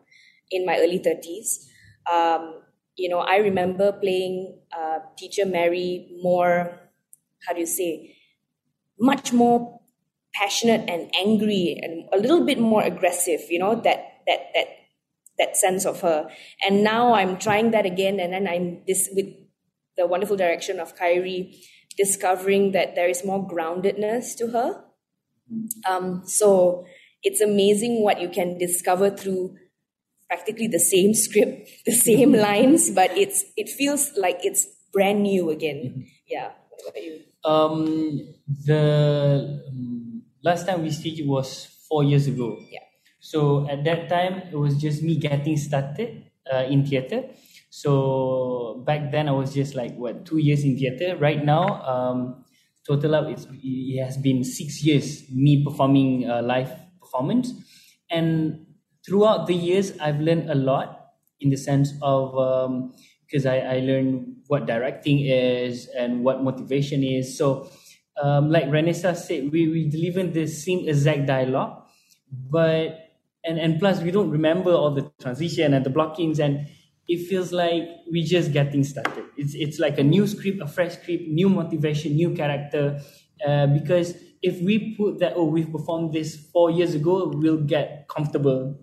in 0.50 0.64
my 0.64 0.78
early 0.78 0.98
30s. 0.98 1.66
Um, 2.10 2.62
you 2.96 3.08
know, 3.08 3.18
I 3.18 3.36
remember 3.36 3.92
playing 3.92 4.58
uh, 4.72 5.00
Teacher 5.18 5.44
Mary 5.44 6.16
more, 6.22 6.80
how 7.46 7.52
do 7.52 7.60
you 7.60 7.66
say, 7.66 8.16
much 8.98 9.32
more 9.32 9.80
passionate 10.34 10.88
and 10.88 11.10
angry 11.14 11.78
and 11.82 12.08
a 12.12 12.18
little 12.18 12.44
bit 12.44 12.58
more 12.58 12.82
aggressive, 12.82 13.40
you 13.48 13.58
know, 13.58 13.74
that, 13.74 14.22
that, 14.26 14.40
that, 14.54 14.66
that 15.38 15.56
sense 15.56 15.84
of 15.84 16.00
her. 16.00 16.28
And 16.66 16.82
now 16.84 17.14
I'm 17.14 17.38
trying 17.38 17.70
that 17.72 17.86
again, 17.86 18.20
and 18.20 18.32
then 18.32 18.46
I'm 18.46 18.82
this 18.86 19.08
with 19.12 19.26
the 19.96 20.06
wonderful 20.06 20.36
direction 20.36 20.80
of 20.80 20.96
Kyrie 20.96 21.60
discovering 21.96 22.72
that 22.72 22.94
there 22.94 23.08
is 23.08 23.24
more 23.24 23.46
groundedness 23.46 24.36
to 24.38 24.48
her. 24.48 24.84
Um, 25.88 26.22
so 26.26 26.86
it's 27.22 27.40
amazing 27.40 28.02
what 28.02 28.20
you 28.20 28.28
can 28.28 28.58
discover 28.58 29.10
through 29.10 29.56
practically 30.28 30.66
the 30.66 30.80
same 30.80 31.14
script, 31.14 31.68
the 31.86 31.92
same 31.92 32.32
lines, 32.48 32.90
but 32.90 33.16
it's 33.16 33.44
it 33.56 33.68
feels 33.68 34.12
like 34.16 34.40
it's 34.42 34.66
brand 34.92 35.22
new 35.22 35.50
again. 35.50 36.06
Yeah. 36.26 36.50
What 36.70 36.90
about 36.90 37.04
you? 37.04 37.20
Um, 37.44 38.34
the 38.66 39.62
last 40.44 40.66
time 40.66 40.82
we 40.82 40.90
staged 40.90 41.26
was 41.26 41.66
four 41.88 42.04
years 42.04 42.26
ago. 42.28 42.58
Yeah. 42.70 42.80
So 43.20 43.68
at 43.68 43.84
that 43.84 44.08
time, 44.08 44.42
it 44.52 44.56
was 44.56 44.76
just 44.76 45.02
me 45.02 45.16
getting 45.16 45.56
started 45.56 46.30
uh, 46.52 46.64
in 46.68 46.84
theater. 46.84 47.24
So 47.70 48.84
back 48.86 49.10
then, 49.10 49.28
I 49.28 49.32
was 49.32 49.54
just 49.54 49.74
like 49.74 49.96
what 49.96 50.24
two 50.26 50.38
years 50.38 50.62
in 50.62 50.76
theater. 50.76 51.16
Right 51.16 51.42
now, 51.44 51.82
um, 51.82 52.44
total 52.86 53.14
up, 53.14 53.26
it's, 53.28 53.46
it 53.50 54.04
has 54.04 54.16
been 54.18 54.44
six 54.44 54.84
years 54.84 55.24
me 55.30 55.64
performing 55.64 56.28
uh, 56.28 56.42
live 56.42 56.70
performance, 57.00 57.52
and 58.10 58.66
throughout 59.04 59.46
the 59.46 59.54
years, 59.54 59.96
I've 59.98 60.20
learned 60.20 60.50
a 60.50 60.54
lot 60.54 61.14
in 61.40 61.50
the 61.50 61.56
sense 61.56 61.92
of 62.02 62.36
um, 62.38 62.94
because 63.26 63.46
I, 63.46 63.58
I 63.58 63.78
learned 63.80 64.36
what 64.46 64.66
directing 64.66 65.20
is 65.20 65.88
and 65.96 66.22
what 66.24 66.42
motivation 66.42 67.02
is. 67.02 67.36
So, 67.36 67.70
um, 68.22 68.50
like 68.50 68.64
Renessa 68.66 69.16
said, 69.16 69.50
we, 69.50 69.68
we 69.68 69.88
deliver 69.88 70.22
the 70.24 70.46
same 70.46 70.88
exact 70.88 71.26
dialogue, 71.26 71.82
but 72.30 73.00
and 73.44 73.58
and 73.58 73.78
plus 73.78 74.00
we 74.00 74.10
don't 74.10 74.30
remember 74.30 74.70
all 74.72 74.94
the 74.94 75.10
transition 75.20 75.74
and 75.74 75.84
the 75.84 75.90
blockings 75.90 76.38
and 76.38 76.66
it 77.06 77.26
feels 77.28 77.52
like 77.52 77.82
we're 78.06 78.24
just 78.24 78.52
getting 78.52 78.82
started. 78.84 79.24
It's 79.36 79.54
it's 79.54 79.78
like 79.78 79.98
a 79.98 80.02
new 80.02 80.26
script, 80.26 80.60
a 80.62 80.66
fresh 80.66 80.94
script, 80.94 81.28
new 81.28 81.48
motivation, 81.48 82.14
new 82.14 82.34
character. 82.34 83.00
Uh, 83.46 83.66
because 83.66 84.14
if 84.42 84.60
we 84.62 84.94
put 84.96 85.18
that, 85.18 85.34
oh, 85.36 85.44
we've 85.44 85.70
performed 85.70 86.12
this 86.12 86.36
four 86.52 86.70
years 86.70 86.94
ago, 86.94 87.30
we'll 87.34 87.62
get 87.62 88.06
comfortable, 88.08 88.78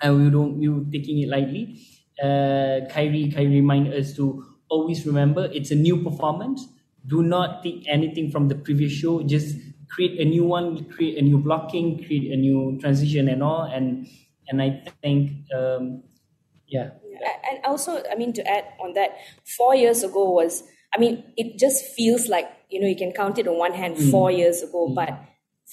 and 0.00 0.24
we 0.24 0.30
don't 0.30 0.58
we 0.58 0.68
are 0.68 0.84
taking 0.90 1.18
it 1.20 1.28
lightly. 1.28 1.80
Uh, 2.22 2.88
Kyrie 2.88 3.30
Kyrie 3.30 3.60
remind 3.60 3.92
us 3.92 4.14
to 4.16 4.42
always 4.70 5.06
remember 5.06 5.50
it's 5.52 5.70
a 5.70 5.74
new 5.74 6.02
performance. 6.02 6.66
Do 7.06 7.22
not 7.22 7.62
take 7.62 7.84
anything 7.88 8.30
from 8.30 8.48
the 8.48 8.54
previous 8.54 8.92
show. 8.92 9.22
Just 9.22 9.56
create 9.90 10.20
a 10.20 10.24
new 10.24 10.44
one, 10.44 10.84
create 10.90 11.18
a 11.18 11.22
new 11.22 11.38
blocking, 11.38 12.04
create 12.04 12.32
a 12.32 12.36
new 12.36 12.78
transition 12.80 13.28
and 13.28 13.42
all. 13.42 13.62
And 13.62 14.06
and 14.48 14.62
I 14.62 14.82
think, 15.02 15.32
um, 15.54 16.02
yeah. 16.66 16.90
And 17.50 17.64
also, 17.64 18.02
I 18.10 18.14
mean, 18.16 18.32
to 18.34 18.46
add 18.46 18.64
on 18.80 18.92
that, 18.94 19.16
four 19.56 19.74
years 19.74 20.02
ago 20.02 20.30
was, 20.30 20.62
I 20.94 20.98
mean, 20.98 21.24
it 21.36 21.58
just 21.58 21.84
feels 21.84 22.28
like, 22.28 22.48
you 22.70 22.80
know, 22.80 22.86
you 22.86 22.96
can 22.96 23.12
count 23.12 23.38
it 23.38 23.48
on 23.48 23.58
one 23.58 23.72
hand 23.72 23.96
mm. 23.96 24.10
four 24.10 24.30
years 24.30 24.62
ago, 24.62 24.88
mm. 24.88 24.94
but 24.94 25.18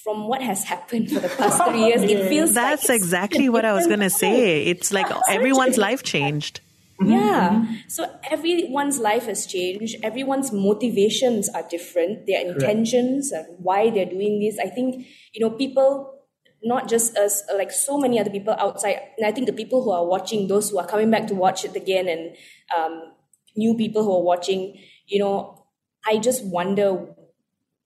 from 0.03 0.27
what 0.27 0.41
has 0.41 0.63
happened 0.63 1.11
for 1.11 1.19
the 1.19 1.29
past 1.29 1.63
three 1.65 1.85
years, 1.85 2.01
it 2.01 2.27
feels 2.29 2.53
That's 2.53 2.89
like 2.89 2.95
exactly 2.95 3.49
what 3.49 3.65
I 3.65 3.73
was 3.73 3.87
going 3.87 3.99
to 3.99 4.09
say. 4.09 4.65
It's 4.65 4.91
like 4.91 5.07
everyone's 5.29 5.77
life 5.77 6.03
changed. 6.03 6.61
Mm-hmm. 7.03 7.11
Yeah. 7.11 7.49
Mm-hmm. 7.49 7.73
So 7.87 8.05
everyone's 8.29 8.99
life 8.99 9.25
has 9.25 9.45
changed. 9.45 9.97
Everyone's 10.03 10.51
motivations 10.51 11.49
are 11.49 11.63
different. 11.69 12.25
Their 12.27 12.41
intentions 12.45 13.31
and 13.31 13.45
why 13.59 13.89
they're 13.89 14.05
doing 14.05 14.39
this. 14.39 14.57
I 14.59 14.69
think, 14.69 15.05
you 15.33 15.41
know, 15.41 15.51
people, 15.51 16.21
not 16.63 16.87
just 16.87 17.17
us, 17.17 17.43
like 17.55 17.71
so 17.71 17.97
many 17.97 18.19
other 18.19 18.29
people 18.29 18.55
outside. 18.57 18.99
And 19.17 19.27
I 19.27 19.31
think 19.31 19.47
the 19.47 19.53
people 19.53 19.83
who 19.83 19.91
are 19.91 20.05
watching, 20.05 20.47
those 20.47 20.69
who 20.69 20.79
are 20.79 20.87
coming 20.87 21.11
back 21.11 21.27
to 21.27 21.35
watch 21.35 21.65
it 21.65 21.75
again 21.75 22.07
and 22.07 22.35
um, 22.75 23.11
new 23.55 23.75
people 23.75 24.03
who 24.03 24.13
are 24.13 24.23
watching, 24.23 24.79
you 25.07 25.19
know, 25.19 25.65
I 26.05 26.17
just 26.17 26.45
wonder 26.45 27.07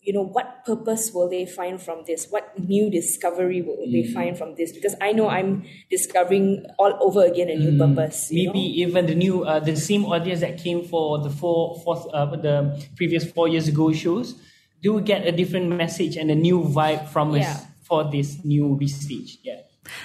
you 0.07 0.13
know 0.13 0.23
what 0.23 0.63
purpose 0.65 1.11
will 1.13 1.29
they 1.29 1.45
find 1.45 1.81
from 1.81 2.01
this 2.07 2.27
what 2.29 2.57
new 2.57 2.89
discovery 2.89 3.61
will 3.61 3.75
mm. 3.75 3.91
they 3.91 4.03
find 4.13 4.37
from 4.37 4.55
this 4.55 4.71
because 4.71 4.95
i 5.01 5.11
know 5.11 5.27
i'm 5.27 5.65
discovering 5.91 6.65
all 6.79 6.97
over 7.01 7.25
again 7.25 7.49
a 7.49 7.55
new 7.55 7.71
mm. 7.71 7.77
purpose 7.77 8.31
maybe 8.31 8.47
know? 8.47 8.87
even 8.87 9.05
the 9.05 9.13
new 9.13 9.43
uh, 9.43 9.59
the 9.59 9.75
same 9.75 10.05
audience 10.05 10.39
that 10.39 10.57
came 10.57 10.81
for 10.81 11.19
the 11.19 11.29
four 11.29 11.77
fourth 11.83 12.07
uh, 12.13 12.25
the 12.37 12.81
previous 12.95 13.29
four 13.29 13.49
years 13.49 13.67
ago 13.67 13.91
shows 13.91 14.39
do 14.81 15.01
get 15.01 15.27
a 15.27 15.31
different 15.33 15.67
message 15.67 16.15
and 16.15 16.31
a 16.31 16.35
new 16.35 16.61
vibe 16.61 17.05
from 17.09 17.35
yeah. 17.35 17.51
us 17.51 17.65
for 17.83 18.09
this 18.09 18.45
new 18.45 18.79
restage 18.81 19.39
yeah 19.43 19.59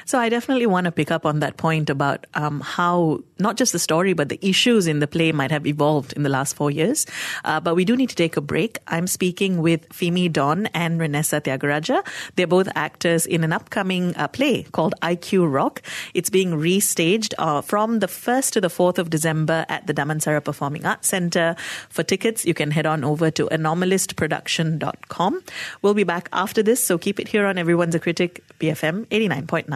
so 0.05 0.19
I 0.19 0.29
definitely 0.29 0.67
want 0.67 0.85
to 0.87 0.93
pick 0.93 1.11
up 1.11 1.27
on 1.27 1.41
that 1.41 1.57
point 1.57 1.91
about 1.91 2.27
um, 2.35 2.61
how 2.61 3.21
not 3.39 3.57
just 3.57 3.73
the 3.73 3.79
story, 3.79 4.13
but 4.13 4.29
the 4.29 4.39
issues 4.41 4.87
in 4.87 5.01
the 5.01 5.07
play 5.07 5.33
might 5.33 5.51
have 5.51 5.67
evolved 5.67 6.13
in 6.13 6.23
the 6.23 6.29
last 6.29 6.55
four 6.55 6.71
years. 6.71 7.07
Uh, 7.45 7.61
but 7.61 7.75
we 7.75 7.85
do 7.85 7.97
need 7.97 8.09
to 8.09 8.15
take 8.15 8.37
a 8.37 8.41
break. 8.41 8.79
I'm 8.87 9.07
speaking 9.07 9.61
with 9.61 9.89
Fimi 9.89 10.33
Don 10.33 10.67
and 10.67 11.01
Renessa 11.01 11.41
Thiagaraja. 11.41 12.07
They're 12.37 12.47
both 12.47 12.69
actors 12.75 13.27
in 13.27 13.43
an 13.45 13.53
upcoming 13.53 14.15
uh, 14.17 14.29
play 14.29 14.63
called 14.63 14.95
IQ 15.03 15.53
Rock. 15.53 15.83
It's 16.15 16.31
being 16.31 16.53
restaged 16.53 17.35
uh, 17.39 17.61
from 17.61 17.99
the 17.99 18.07
1st 18.07 18.53
to 18.53 18.61
the 18.61 18.69
4th 18.69 18.99
of 18.99 19.11
December 19.11 19.67
at 19.69 19.87
the 19.87 19.95
Damansara 19.95 20.43
Performing 20.45 20.87
Arts 20.87 21.09
Center. 21.09 21.57
For 21.89 22.03
tickets, 22.03 22.45
you 22.45 22.55
can 22.55 22.71
head 22.71 22.87
on 22.87 23.05
over 23.05 23.31
to 23.33 23.49
anomalistproduction.com. 23.49 25.43
We'll 25.83 25.95
be 25.95 26.05
back 26.05 26.29
after 26.33 26.63
this, 26.63 26.85
so 26.85 26.99
keep 26.99 27.19
it 27.19 27.29
here 27.29 27.47
on 27.47 27.59
Everyone's 27.59 27.95
a 27.95 28.01
Critic, 28.01 28.45
BFM 28.61 29.07
89.9. 29.07 29.72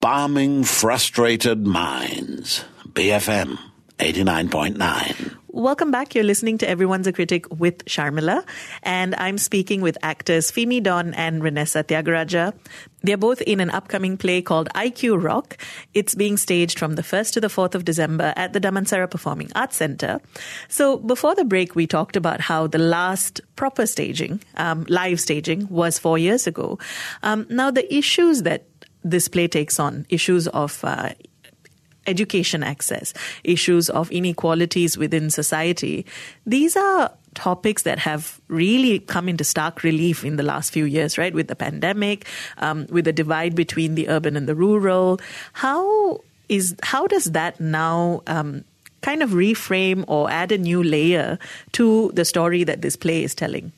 Balming 0.00 0.64
frustrated 0.64 1.66
minds. 1.66 2.64
BFM 2.88 3.58
89.9. 3.98 5.36
Welcome 5.52 5.90
back. 5.90 6.14
You're 6.14 6.24
listening 6.24 6.58
to 6.58 6.68
Everyone's 6.68 7.08
a 7.08 7.12
Critic 7.12 7.44
with 7.50 7.84
Sharmila, 7.84 8.46
and 8.84 9.16
I'm 9.16 9.36
speaking 9.36 9.80
with 9.80 9.98
actors 10.00 10.52
Femi 10.52 10.80
Don 10.80 11.12
and 11.14 11.42
Renessa 11.42 11.82
Thiagaraja. 11.82 12.54
They're 13.02 13.16
both 13.16 13.42
in 13.42 13.58
an 13.58 13.68
upcoming 13.70 14.16
play 14.16 14.42
called 14.42 14.68
IQ 14.76 15.22
Rock. 15.22 15.58
It's 15.92 16.14
being 16.14 16.36
staged 16.36 16.78
from 16.78 16.94
the 16.94 17.02
1st 17.02 17.32
to 17.32 17.40
the 17.40 17.48
4th 17.48 17.74
of 17.74 17.84
December 17.84 18.32
at 18.36 18.52
the 18.52 18.60
Damansara 18.60 19.10
Performing 19.10 19.50
Arts 19.56 19.76
Center. 19.76 20.20
So 20.68 20.98
before 20.98 21.34
the 21.34 21.44
break, 21.44 21.74
we 21.74 21.86
talked 21.86 22.14
about 22.14 22.40
how 22.40 22.68
the 22.68 22.78
last 22.78 23.40
proper 23.56 23.86
staging, 23.86 24.40
um, 24.56 24.86
live 24.88 25.20
staging, 25.20 25.66
was 25.68 25.98
four 25.98 26.16
years 26.16 26.46
ago. 26.46 26.78
Um, 27.24 27.46
now, 27.50 27.72
the 27.72 27.92
issues 27.92 28.44
that 28.44 28.69
this 29.02 29.28
play 29.28 29.48
takes 29.48 29.80
on 29.80 30.06
issues 30.08 30.48
of 30.48 30.84
uh, 30.84 31.10
education 32.06 32.62
access, 32.62 33.14
issues 33.44 33.88
of 33.90 34.10
inequalities 34.10 34.98
within 34.98 35.30
society. 35.30 36.06
These 36.46 36.76
are 36.76 37.12
topics 37.34 37.82
that 37.82 37.98
have 37.98 38.40
really 38.48 38.98
come 39.00 39.28
into 39.28 39.44
stark 39.44 39.82
relief 39.82 40.24
in 40.24 40.36
the 40.36 40.42
last 40.42 40.72
few 40.72 40.84
years, 40.84 41.16
right? 41.16 41.32
With 41.32 41.48
the 41.48 41.56
pandemic, 41.56 42.26
um, 42.58 42.86
with 42.90 43.04
the 43.04 43.12
divide 43.12 43.54
between 43.54 43.94
the 43.94 44.08
urban 44.08 44.36
and 44.36 44.48
the 44.48 44.54
rural. 44.54 45.20
How 45.52 46.20
is 46.48 46.74
how 46.82 47.06
does 47.06 47.26
that 47.26 47.60
now 47.60 48.22
um, 48.26 48.64
kind 49.02 49.22
of 49.22 49.30
reframe 49.30 50.04
or 50.08 50.30
add 50.30 50.52
a 50.52 50.58
new 50.58 50.82
layer 50.82 51.38
to 51.72 52.10
the 52.14 52.24
story 52.24 52.64
that 52.64 52.82
this 52.82 52.96
play 52.96 53.22
is 53.22 53.34
telling? 53.34 53.72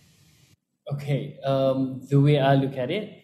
Okay, 0.93 1.39
um, 1.45 2.01
the 2.09 2.21
way 2.21 2.39
I 2.39 2.55
look 2.55 2.77
at 2.77 2.91
it, 2.91 3.22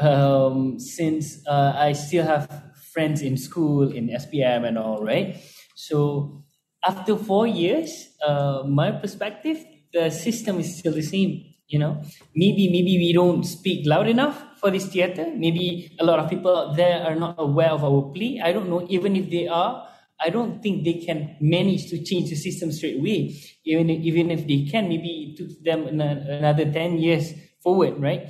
um, 0.00 0.78
since 0.78 1.46
uh, 1.46 1.72
I 1.76 1.92
still 1.92 2.24
have 2.24 2.48
friends 2.92 3.22
in 3.22 3.36
school 3.36 3.90
in 3.90 4.10
SPM 4.10 4.64
and 4.66 4.78
all, 4.78 5.04
right? 5.04 5.36
So 5.74 6.44
after 6.84 7.16
four 7.16 7.46
years, 7.46 8.08
uh, 8.26 8.62
my 8.66 8.90
perspective, 8.92 9.64
the 9.92 10.10
system 10.10 10.58
is 10.60 10.78
still 10.78 10.92
the 10.92 11.02
same. 11.02 11.44
You 11.68 11.78
know, 11.78 12.02
maybe 12.34 12.68
maybe 12.68 12.98
we 12.98 13.12
don't 13.14 13.44
speak 13.44 13.86
loud 13.86 14.06
enough 14.06 14.58
for 14.60 14.70
this 14.70 14.86
theater. 14.86 15.32
Maybe 15.34 15.96
a 15.98 16.04
lot 16.04 16.18
of 16.18 16.28
people 16.28 16.54
out 16.54 16.76
there 16.76 17.02
are 17.02 17.14
not 17.14 17.36
aware 17.38 17.70
of 17.70 17.82
our 17.82 18.12
plea. 18.12 18.40
I 18.42 18.52
don't 18.52 18.68
know. 18.68 18.86
Even 18.90 19.16
if 19.16 19.30
they 19.30 19.48
are, 19.48 19.88
I 20.20 20.28
don't 20.28 20.62
think 20.62 20.84
they 20.84 20.94
can 20.94 21.36
manage 21.40 21.88
to 21.90 22.02
change 22.04 22.28
the 22.28 22.36
system 22.36 22.72
straight 22.72 22.98
away. 22.98 23.34
Even 23.64 23.88
even 23.88 24.30
if 24.30 24.46
they 24.46 24.66
can, 24.66 24.88
maybe 24.88 25.32
it 25.32 25.36
took 25.38 25.64
them 25.64 25.86
another 25.88 26.70
ten 26.70 26.98
years 26.98 27.32
forward, 27.62 27.98
right? 27.98 28.28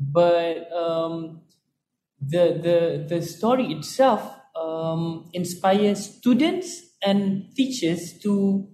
But 0.00 0.72
um, 0.72 1.42
the 2.20 2.56
the 2.56 3.06
the 3.08 3.22
story 3.22 3.72
itself 3.72 4.22
um, 4.56 5.28
inspires 5.32 6.16
students 6.16 6.96
and 7.04 7.54
teachers 7.54 8.18
to 8.20 8.68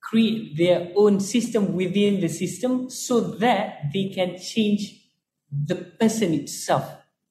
create 0.00 0.56
their 0.56 0.92
own 0.94 1.18
system 1.18 1.74
within 1.74 2.20
the 2.20 2.28
system 2.28 2.88
so 2.88 3.20
that 3.20 3.90
they 3.92 4.08
can 4.14 4.38
change 4.38 5.02
the 5.50 5.74
person 5.74 6.32
itself 6.32 6.84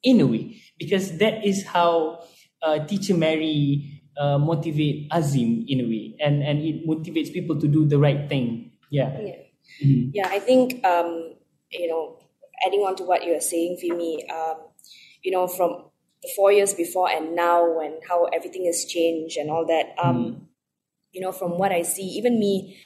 in 0.03 0.19
a 0.19 0.27
way. 0.27 0.57
Because 0.77 1.17
that 1.19 1.45
is 1.45 1.65
how 1.65 2.19
uh, 2.61 2.79
teacher 2.85 3.15
mary 3.15 4.01
uh, 4.17 4.37
motivate 4.37 5.07
azim 5.11 5.65
in 5.67 5.81
a 5.81 5.87
way. 5.87 6.15
And 6.19 6.43
and 6.43 6.59
it 6.59 6.87
motivates 6.87 7.31
people 7.31 7.59
to 7.61 7.67
do 7.67 7.85
the 7.85 7.97
right 7.97 8.27
thing. 8.27 8.71
Yeah. 8.89 9.17
Yeah, 9.19 9.35
mm-hmm. 9.83 10.09
yeah 10.13 10.27
i 10.29 10.39
think 10.39 10.83
um, 10.85 11.33
you 11.71 11.87
know 11.87 12.14
adding 12.65 12.81
on 12.81 12.95
to 12.97 13.03
what 13.03 13.23
you 13.23 13.33
are 13.35 13.41
saying, 13.41 13.77
Fimi, 13.83 14.29
um, 14.31 14.57
you 15.23 15.31
know, 15.31 15.47
from 15.47 15.85
the 16.21 16.29
four 16.35 16.51
years 16.51 16.73
before 16.73 17.09
and 17.09 17.35
now, 17.35 17.79
and 17.79 17.95
how 18.07 18.25
everything 18.25 18.65
has 18.65 18.85
changed 18.85 19.37
and 19.37 19.49
all 19.49 19.65
that. 19.65 19.95
Um, 20.01 20.17
mm. 20.17 20.41
You 21.11 21.21
know, 21.21 21.31
from 21.31 21.57
what 21.57 21.71
I 21.71 21.83
see, 21.83 22.03
even 22.03 22.39
me, 22.39 22.77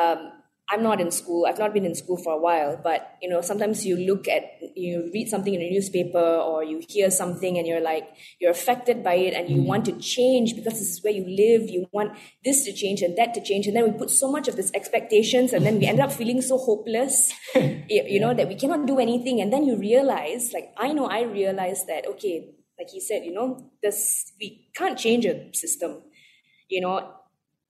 um, 0.00 0.32
I'm 0.70 0.82
not 0.82 1.00
in 1.00 1.10
school. 1.10 1.46
I've 1.46 1.58
not 1.58 1.72
been 1.72 1.86
in 1.86 1.94
school 1.94 2.18
for 2.18 2.34
a 2.34 2.38
while, 2.38 2.78
but 2.82 3.16
you 3.22 3.28
know, 3.28 3.40
sometimes 3.40 3.86
you 3.86 3.96
look 3.96 4.28
at, 4.28 4.42
you 4.76 5.10
read 5.14 5.28
something 5.28 5.54
in 5.54 5.62
a 5.62 5.70
newspaper 5.70 6.18
or 6.18 6.62
you 6.62 6.82
hear 6.88 7.10
something 7.10 7.56
and 7.56 7.66
you're 7.66 7.80
like, 7.80 8.06
you're 8.38 8.50
affected 8.50 9.02
by 9.02 9.14
it 9.14 9.32
and 9.32 9.48
you 9.48 9.56
mm-hmm. 9.58 9.66
want 9.66 9.84
to 9.86 9.92
change 9.92 10.54
because 10.54 10.74
this 10.74 10.90
is 10.90 11.02
where 11.02 11.12
you 11.12 11.24
live. 11.24 11.70
You 11.70 11.86
want 11.90 12.18
this 12.44 12.64
to 12.64 12.72
change 12.74 13.00
and 13.00 13.16
that 13.16 13.32
to 13.34 13.42
change. 13.42 13.66
And 13.66 13.74
then 13.74 13.90
we 13.90 13.98
put 13.98 14.10
so 14.10 14.30
much 14.30 14.46
of 14.46 14.56
this 14.56 14.70
expectations 14.74 15.54
and 15.54 15.64
then 15.64 15.78
we 15.78 15.86
end 15.86 16.00
up 16.00 16.12
feeling 16.12 16.42
so 16.42 16.58
hopeless, 16.58 17.32
you 17.54 18.20
know, 18.20 18.34
that 18.34 18.48
we 18.48 18.54
cannot 18.54 18.86
do 18.86 18.98
anything. 18.98 19.40
And 19.40 19.50
then 19.50 19.64
you 19.64 19.76
realize, 19.76 20.52
like, 20.52 20.74
I 20.76 20.92
know 20.92 21.06
I 21.06 21.22
realized 21.22 21.86
that, 21.86 22.06
okay, 22.06 22.50
like 22.78 22.90
he 22.90 23.00
said, 23.00 23.24
you 23.24 23.32
know, 23.32 23.70
this, 23.82 24.32
we 24.38 24.68
can't 24.74 24.98
change 24.98 25.24
a 25.24 25.50
system. 25.54 26.02
You 26.68 26.82
know, 26.82 27.14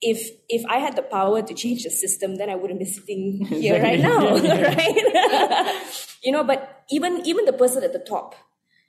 if 0.00 0.31
if 0.49 0.64
I 0.69 0.78
had 0.78 0.97
the 0.97 1.02
power 1.02 1.43
to 1.43 1.55
change 1.55 1.83
the 1.85 1.90
system, 1.90 2.37
then 2.37 2.50
I 2.50 2.55
wouldn't 2.55 2.78
be 2.78 2.87
sitting 2.87 3.45
here 3.47 3.83
right 3.83 3.99
now, 3.99 4.37
right? 4.37 5.83
you 6.23 6.33
know, 6.33 6.45
but 6.45 6.85
even 6.90 7.23
even 7.26 7.45
the 7.45 7.52
person 7.52 7.83
at 7.83 7.93
the 7.93 7.99
top 7.99 8.35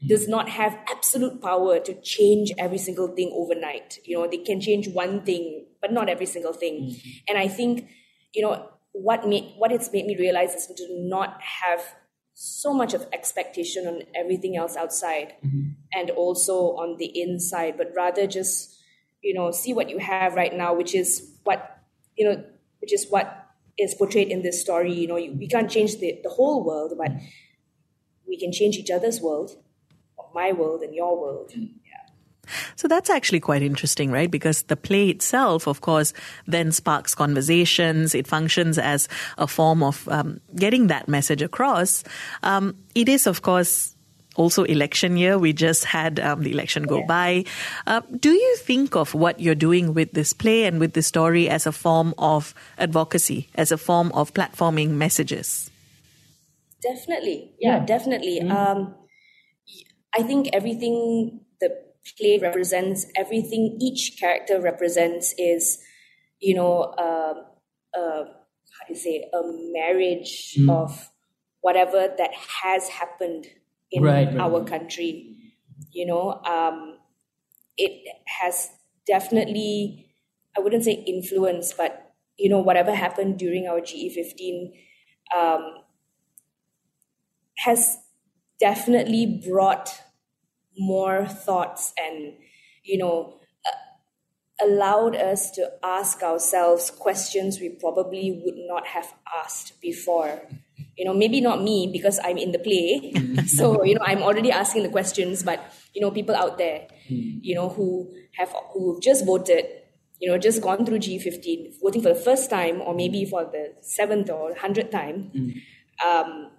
does 0.08 0.28
not 0.28 0.48
have 0.48 0.78
absolute 0.90 1.42
power 1.42 1.80
to 1.80 1.94
change 2.02 2.54
every 2.58 2.78
single 2.78 3.10
thing 3.10 3.32
overnight. 3.36 4.00
You 4.06 4.18
know, 4.18 4.28
they 4.28 4.38
can 4.38 4.62
change 4.62 4.88
one 4.88 5.24
thing, 5.26 5.66
but 5.82 5.92
not 5.92 6.08
every 6.08 6.26
single 6.26 6.54
thing. 6.54 6.92
Mm-hmm. 6.92 7.10
And 7.28 7.38
I 7.38 7.50
think, 7.50 7.90
you 8.34 8.42
know, 8.42 8.70
what 8.94 9.28
made 9.28 9.54
what 9.58 9.72
it's 9.72 9.92
made 9.92 10.06
me 10.06 10.16
realize 10.18 10.54
is 10.54 10.68
to 10.68 10.88
not 10.90 11.42
have 11.42 11.82
so 12.34 12.74
much 12.74 12.94
of 12.94 13.06
expectation 13.12 13.86
on 13.86 14.04
everything 14.16 14.56
else 14.56 14.78
outside 14.78 15.34
mm-hmm. 15.46 15.72
and 15.92 16.10
also 16.12 16.78
on 16.78 16.98
the 16.98 17.22
inside, 17.22 17.78
but 17.78 17.92
rather 17.96 18.26
just 18.28 18.79
you 19.22 19.34
know 19.34 19.52
see 19.52 19.74
what 19.74 19.90
you 19.90 19.98
have 19.98 20.36
right 20.36 20.56
now 20.56 20.74
which 20.74 20.96
is 20.96 21.32
what 21.44 21.82
you 22.16 22.26
know 22.28 22.44
which 22.80 22.94
is 22.94 23.08
what 23.10 23.48
is 23.78 23.96
portrayed 23.96 24.30
in 24.30 24.42
this 24.42 24.62
story 24.62 24.94
you 24.94 25.08
know 25.08 25.16
we 25.16 25.48
can't 25.48 25.70
change 25.70 25.98
the, 25.98 26.20
the 26.24 26.30
whole 26.30 26.64
world 26.64 26.94
but 26.98 27.12
we 28.28 28.38
can 28.38 28.52
change 28.52 28.78
each 28.78 28.92
other's 28.92 29.22
world 29.22 29.52
my 30.34 30.52
world 30.52 30.82
and 30.82 30.94
your 30.94 31.20
world 31.20 31.52
yeah 31.56 32.10
So 32.76 32.88
that's 32.88 33.10
actually 33.10 33.40
quite 33.40 33.62
interesting, 33.62 34.10
right? 34.12 34.32
Because 34.32 34.64
the 34.64 34.76
play 34.76 35.10
itself, 35.10 35.68
of 35.68 35.82
course, 35.82 36.14
then 36.48 36.72
sparks 36.72 37.14
conversations. 37.14 38.16
It 38.16 38.26
functions 38.26 38.80
as 38.80 39.08
a 39.38 39.46
form 39.46 39.84
of 39.84 40.08
um, 40.10 40.40
getting 40.56 40.88
that 40.88 41.08
message 41.08 41.44
across. 41.44 42.04
Um, 42.42 42.76
it 42.96 43.08
is, 43.08 43.28
of 43.28 43.44
course, 43.44 43.96
also 44.40 44.64
election 44.64 45.18
year. 45.18 45.38
We 45.38 45.52
just 45.52 45.84
had 45.84 46.20
um, 46.20 46.42
the 46.42 46.52
election 46.52 46.84
go 46.84 47.00
yeah. 47.00 47.06
by. 47.06 47.46
Uh, 47.86 48.02
do 48.18 48.32
you 48.32 48.56
think 48.58 48.96
of 48.96 49.14
what 49.14 49.40
you're 49.40 49.60
doing 49.60 49.94
with 49.94 50.14
this 50.14 50.32
play 50.32 50.64
and 50.64 50.80
with 50.80 50.94
this 50.94 51.08
story 51.08 51.50
as 51.50 51.68
a 51.68 51.74
form 51.74 52.16
of 52.18 52.56
advocacy, 52.78 53.50
as 53.56 53.72
a 53.72 53.78
form 53.78 54.12
of 54.14 54.34
platforming 54.34 54.92
messages? 54.92 55.70
Definitely. 56.82 57.52
Yeah, 57.60 57.78
yeah. 57.78 57.86
definitely. 57.86 58.40
Mm-hmm. 58.40 58.56
Um, 58.56 58.96
I 60.16 60.24
think 60.24 60.50
everything 60.54 61.42
the 61.60 61.76
play 62.18 62.40
represents, 62.40 63.06
everything 63.18 63.78
each 63.82 64.18
character 64.18 64.62
represents 64.62 65.36
is, 65.38 65.84
you 66.40 66.56
know, 66.56 66.82
uh, 66.98 67.34
uh, 67.94 68.24
how 68.24 68.84
do 68.88 68.94
you 68.94 68.96
say, 68.96 69.30
a 69.34 69.42
marriage 69.74 70.56
mm. 70.58 70.72
of 70.72 71.12
whatever 71.60 72.08
that 72.18 72.32
has 72.64 72.88
happened 72.88 73.46
in 73.92 74.04
right, 74.04 74.36
our 74.38 74.60
right. 74.60 74.68
country. 74.68 75.36
You 75.92 76.06
know, 76.06 76.42
um, 76.44 76.98
it 77.78 78.08
has 78.26 78.70
definitely, 79.08 80.12
I 80.58 80.62
wouldn't 80.62 80.84
say 80.84 80.94
influence, 80.94 81.74
but, 81.74 82.14
you 82.38 82.50
know, 82.50 82.60
whatever 82.60 82.94
happened 82.94 83.40
during 83.40 83.68
our 83.68 83.80
GE15 83.80 84.72
um, 85.36 85.76
has 87.58 87.98
definitely 88.60 89.42
brought 89.48 90.02
more 90.78 91.26
thoughts 91.26 91.94
and, 92.02 92.34
you 92.84 92.98
know, 92.98 93.40
uh, 93.66 94.66
allowed 94.66 95.16
us 95.16 95.52
to 95.52 95.72
ask 95.84 96.22
ourselves 96.22 96.90
questions 96.92 97.60
we 97.60 97.70
probably 97.70 98.42
would 98.44 98.58
not 98.58 98.88
have 98.88 99.14
asked 99.44 99.80
before. 99.82 100.42
You 101.00 101.06
know, 101.06 101.14
maybe 101.14 101.40
not 101.40 101.64
me 101.64 101.88
because 101.92 102.20
I'm 102.20 102.38
in 102.38 102.52
the 102.52 102.60
play. 102.60 103.14
so, 103.48 103.84
you 103.84 103.96
know, 103.96 104.04
I'm 104.04 104.22
already 104.22 104.52
asking 104.52 104.84
the 104.84 104.90
questions, 104.90 105.44
but, 105.44 105.64
you 105.96 106.02
know, 106.02 106.12
people 106.12 106.36
out 106.36 106.58
there, 106.58 106.88
you 107.08 107.56
know, 107.56 107.70
who 107.70 108.12
have, 108.36 108.54
who 108.74 109.00
just 109.02 109.26
voted, 109.26 109.64
you 110.20 110.28
know, 110.30 110.38
just 110.38 110.62
gone 110.62 110.86
through 110.86 111.00
G15, 111.00 111.80
voting 111.82 112.02
for 112.02 112.10
the 112.10 112.20
first 112.20 112.50
time 112.50 112.82
or 112.82 112.94
maybe 112.94 113.24
for 113.24 113.46
the 113.46 113.76
seventh 113.82 114.30
or 114.30 114.54
hundredth 114.56 114.92
time, 114.92 115.32
um, 116.06 116.52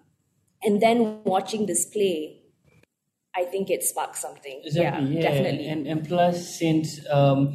and 0.62 0.80
then 0.80 1.20
watching 1.24 1.66
this 1.66 1.84
play 1.84 2.40
I 3.34 3.44
think 3.44 3.70
it 3.70 3.82
sparks 3.82 4.20
something. 4.20 4.60
Exactly, 4.64 5.06
yeah, 5.06 5.14
yeah, 5.14 5.22
definitely. 5.22 5.68
And 5.68 5.86
and 5.86 6.06
plus 6.06 6.58
since 6.58 6.98
um, 7.10 7.54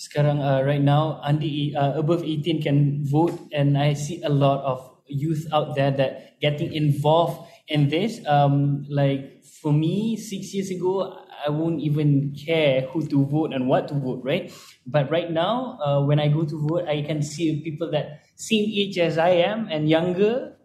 sekarang 0.00 0.40
uh, 0.40 0.64
right 0.64 0.80
now 0.80 1.20
under 1.20 1.46
uh, 1.76 2.00
above 2.00 2.24
18 2.24 2.64
can 2.64 3.04
vote 3.04 3.36
and 3.52 3.76
I 3.76 3.92
see 3.94 4.22
a 4.24 4.32
lot 4.32 4.64
of 4.64 4.80
youth 5.06 5.46
out 5.52 5.74
there 5.74 5.90
that 5.90 6.40
getting 6.40 6.72
involved 6.72 7.48
in 7.68 7.88
this 7.88 8.20
um, 8.26 8.84
like 8.88 9.44
for 9.44 9.72
me 9.72 10.16
6 10.16 10.54
years 10.54 10.70
ago 10.70 11.18
I 11.46 11.50
won't 11.50 11.80
even 11.80 12.34
care 12.34 12.82
who 12.82 13.06
to 13.08 13.24
vote 13.26 13.52
and 13.52 13.68
what 13.68 13.88
to 13.88 13.94
vote 13.94 14.22
right? 14.24 14.52
But 14.86 15.10
right 15.10 15.30
now 15.30 15.78
uh, 15.80 16.04
when 16.04 16.20
I 16.20 16.28
go 16.28 16.44
to 16.44 16.56
vote 16.68 16.88
I 16.88 17.02
can 17.02 17.22
see 17.22 17.60
people 17.60 17.90
that 17.92 18.24
same 18.36 18.68
age 18.72 18.98
as 18.98 19.18
I 19.18 19.44
am 19.44 19.68
and 19.70 19.88
younger 19.88 20.56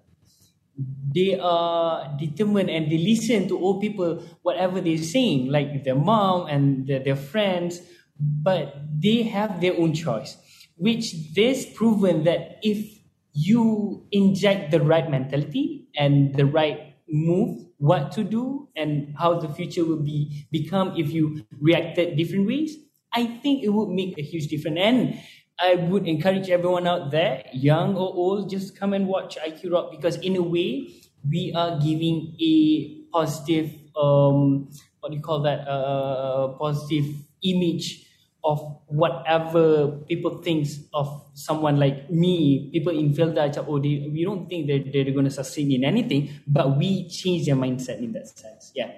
they 1.14 1.38
are 1.40 2.16
determined 2.18 2.70
and 2.70 2.92
they 2.92 2.98
listen 2.98 3.48
to 3.48 3.60
old 3.60 3.82
people 3.82 4.24
whatever 4.44 4.80
they're 4.80 4.98
saying 4.98 5.52
like 5.52 5.84
their 5.84 5.96
mom 5.96 6.48
and 6.48 6.88
their, 6.88 7.00
their 7.00 7.16
friends 7.16 7.82
but 8.20 8.76
they 9.00 9.24
have 9.24 9.60
their 9.60 9.76
own 9.78 9.94
choice 9.94 10.38
which 10.78 11.34
this 11.34 11.66
proven 11.76 12.24
that 12.24 12.60
if 12.62 12.99
you 13.34 14.06
inject 14.12 14.72
the 14.72 14.82
right 14.82 15.10
mentality 15.10 15.88
and 15.96 16.36
the 16.36 16.46
right 16.46 16.96
move 17.08 17.66
what 17.78 18.12
to 18.12 18.24
do 18.24 18.68
and 18.76 19.16
how 19.18 19.40
the 19.40 19.50
future 19.50 19.86
will 19.86 20.02
be 20.02 20.46
become 20.52 20.94
if 20.98 21.12
you 21.12 21.46
reacted 21.60 22.18
different 22.18 22.46
ways 22.46 22.76
i 23.14 23.26
think 23.42 23.64
it 23.64 23.70
would 23.70 23.90
make 23.90 24.18
a 24.18 24.22
huge 24.22 24.48
difference. 24.48 24.78
And 24.80 25.20
I 25.60 25.76
would 25.76 26.08
encourage 26.08 26.50
everyone 26.50 26.88
out 26.88 27.12
there, 27.12 27.44
young 27.52 27.96
or 27.96 28.14
old, 28.16 28.50
just 28.50 28.78
come 28.78 28.94
and 28.94 29.08
watch 29.08 29.38
IQ 29.38 29.70
Rock 29.70 29.92
because 29.92 30.16
in 30.18 30.38
a 30.38 30.42
way 30.42 30.88
we 31.28 31.52
are 31.54 31.78
giving 31.80 32.36
a 32.40 33.04
positive, 33.12 33.74
um, 34.00 34.70
what 35.02 35.12
do 35.12 35.18
you 35.18 35.22
call 35.22 35.42
that, 35.42 35.68
uh, 35.68 36.56
positive 36.58 37.06
image 37.44 38.06
of 38.50 38.60
whatever 38.88 39.88
people 40.10 40.42
thinks 40.42 40.80
of 40.92 41.08
someone 41.36 41.78
like 41.78 42.10
me, 42.10 42.70
people 42.74 42.98
in 42.98 43.14
Felda, 43.14 43.64
oh, 43.68 43.78
they, 43.78 44.10
we 44.12 44.26
don't 44.26 44.50
think 44.50 44.66
that 44.66 44.92
they're 44.92 45.14
going 45.14 45.26
to 45.26 45.32
succeed 45.32 45.72
in 45.72 45.84
anything, 45.84 46.30
but 46.48 46.76
we 46.76 47.08
change 47.10 47.46
their 47.46 47.56
mindset 47.56 48.00
in 48.00 48.12
that 48.14 48.28
sense. 48.28 48.72
Yeah. 48.74 48.90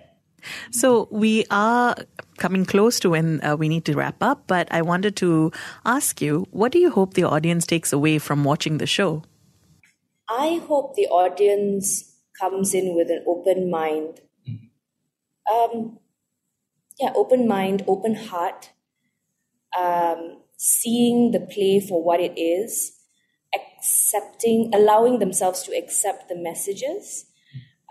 So 0.72 1.10
we 1.12 1.46
are 1.52 1.96
coming 2.38 2.66
close 2.66 3.00
to 3.02 3.10
when 3.10 3.44
uh, 3.44 3.58
we 3.58 3.68
need 3.68 3.84
to 3.86 3.94
wrap 3.94 4.24
up, 4.24 4.48
but 4.48 4.72
I 4.72 4.82
wanted 4.82 5.18
to 5.18 5.52
ask 5.86 6.22
you, 6.22 6.48
what 6.52 6.72
do 6.72 6.80
you 6.80 6.90
hope 6.90 7.14
the 7.14 7.26
audience 7.26 7.68
takes 7.68 7.92
away 7.92 8.20
from 8.20 8.46
watching 8.46 8.78
the 8.78 8.88
show? 8.88 9.24
I 10.30 10.62
hope 10.66 10.96
the 10.96 11.08
audience 11.08 12.16
comes 12.40 12.74
in 12.74 12.96
with 12.96 13.12
an 13.12 13.24
open 13.28 13.70
mind. 13.70 14.22
Um, 15.52 16.00
yeah, 17.00 17.12
open 17.16 17.48
mind, 17.48 17.84
open 17.86 18.16
heart, 18.16 18.72
um, 19.78 20.42
seeing 20.58 21.32
the 21.32 21.40
play 21.40 21.80
for 21.80 22.04
what 22.04 22.20
it 22.20 22.40
is, 22.40 22.94
accepting, 23.56 24.72
allowing 24.74 25.20
themselves 25.20 25.64
to 25.64 25.72
accept 25.76 26.30
the 26.30 26.36
messages 26.36 27.26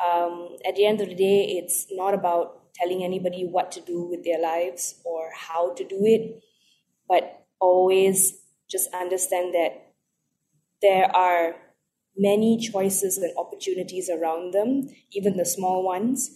um, 0.01 0.57
at 0.67 0.77
the 0.77 0.87
end 0.87 1.01
of 1.01 1.09
the 1.09 1.15
day, 1.15 1.59
it's 1.59 1.87
not 1.91 2.15
about 2.15 2.73
telling 2.75 3.05
anybody 3.05 3.45
what 3.45 3.71
to 3.73 3.81
do 3.81 4.03
with 4.03 4.25
their 4.25 4.41
lives 4.41 4.95
or 5.05 5.31
how 5.37 5.75
to 5.75 5.85
do 5.85 6.05
it, 6.05 6.43
but 7.09 7.45
always 7.61 8.41
just 8.71 8.93
understand 8.95 9.55
that 9.55 9.93
there 10.81 11.15
are 11.15 11.57
many 12.17 12.59
choices 12.59 13.19
and 13.19 13.33
opportunities 13.37 14.09
around 14.09 14.55
them, 14.55 14.89
even 15.13 15.37
the 15.37 15.45
small 15.45 15.85
ones. 15.85 16.31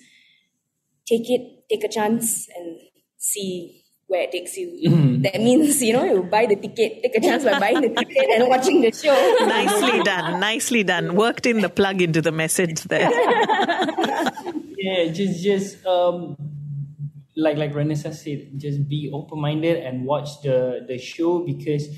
Take 1.06 1.30
it, 1.30 1.64
take 1.70 1.84
a 1.84 1.88
chance, 1.92 2.48
and 2.54 2.80
see 3.16 3.83
where 4.06 4.22
it 4.22 4.32
takes 4.32 4.56
you. 4.56 4.90
Mm-hmm. 4.90 5.22
That 5.22 5.40
means, 5.40 5.82
you 5.82 5.92
know, 5.92 6.04
you 6.04 6.22
buy 6.22 6.46
the 6.46 6.56
ticket, 6.56 7.02
take 7.02 7.16
a 7.16 7.20
chance 7.20 7.44
by 7.44 7.58
buying 7.58 7.80
the 7.80 7.88
ticket 7.88 8.30
and 8.30 8.48
watching 8.48 8.80
the 8.80 8.92
show. 8.92 9.14
Nicely 9.46 10.02
done. 10.02 10.40
Nicely 10.40 10.84
done. 10.84 11.14
Worked 11.16 11.46
in 11.46 11.60
the 11.60 11.68
plug 11.68 12.02
into 12.02 12.20
the 12.20 12.32
message 12.32 12.82
there. 12.84 13.10
yeah, 14.76 15.10
just, 15.12 15.42
just, 15.42 15.86
um, 15.86 16.36
like, 17.36 17.56
like 17.56 17.72
Renessa 17.72 18.14
said, 18.14 18.50
just 18.56 18.88
be 18.88 19.10
open 19.12 19.40
minded 19.40 19.82
and 19.82 20.04
watch 20.04 20.28
the, 20.42 20.84
the 20.86 20.98
show 20.98 21.44
because 21.44 21.88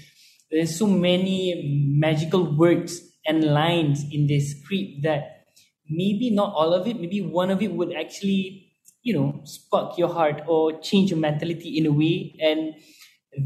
there's 0.50 0.78
so 0.78 0.86
many 0.86 1.92
magical 1.98 2.56
words 2.56 3.00
and 3.26 3.42
lines 3.42 4.04
in 4.10 4.26
this 4.26 4.52
script 4.52 5.02
that 5.02 5.44
maybe 5.88 6.30
not 6.30 6.54
all 6.54 6.72
of 6.72 6.86
it, 6.86 7.00
maybe 7.00 7.20
one 7.20 7.50
of 7.50 7.60
it 7.60 7.72
would 7.72 7.92
actually 7.92 8.65
you 9.06 9.14
know 9.14 9.40
spark 9.44 9.96
your 9.96 10.12
heart 10.12 10.42
or 10.48 10.80
change 10.80 11.10
your 11.10 11.20
mentality 11.20 11.78
in 11.78 11.86
a 11.86 11.92
way 11.92 12.34
and 12.42 12.74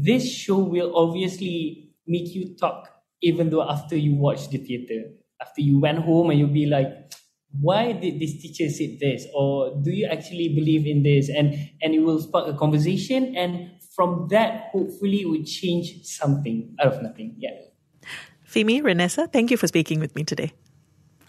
this 0.07 0.25
show 0.25 0.57
will 0.57 0.95
obviously 0.95 1.93
make 2.07 2.33
you 2.33 2.55
talk 2.55 2.89
even 3.21 3.51
though 3.51 3.61
after 3.61 3.95
you 3.95 4.15
watch 4.15 4.49
the 4.49 4.57
theater 4.57 5.01
after 5.39 5.61
you 5.61 5.79
went 5.79 5.99
home 5.99 6.31
and 6.31 6.39
you'll 6.39 6.57
be 6.61 6.65
like 6.65 6.89
why 7.59 7.91
did 7.91 8.19
this 8.19 8.41
teacher 8.41 8.69
say 8.69 8.97
this 8.99 9.27
or 9.35 9.75
do 9.83 9.91
you 9.91 10.07
actually 10.07 10.49
believe 10.49 10.87
in 10.87 11.03
this 11.03 11.29
and 11.29 11.53
and 11.83 11.93
it 11.93 11.99
will 11.99 12.19
spark 12.19 12.47
a 12.47 12.57
conversation 12.57 13.35
and 13.35 13.69
from 13.95 14.27
that 14.31 14.69
hopefully 14.71 15.21
it 15.21 15.29
will 15.29 15.45
change 15.45 15.93
something 16.03 16.73
out 16.79 16.93
of 16.93 17.03
nothing 17.03 17.35
yeah 17.37 17.53
Femi, 18.51 18.81
Renessa, 18.81 19.31
thank 19.31 19.49
you 19.49 19.55
for 19.55 19.67
speaking 19.67 20.01
with 20.01 20.13
me 20.13 20.25
today. 20.25 20.51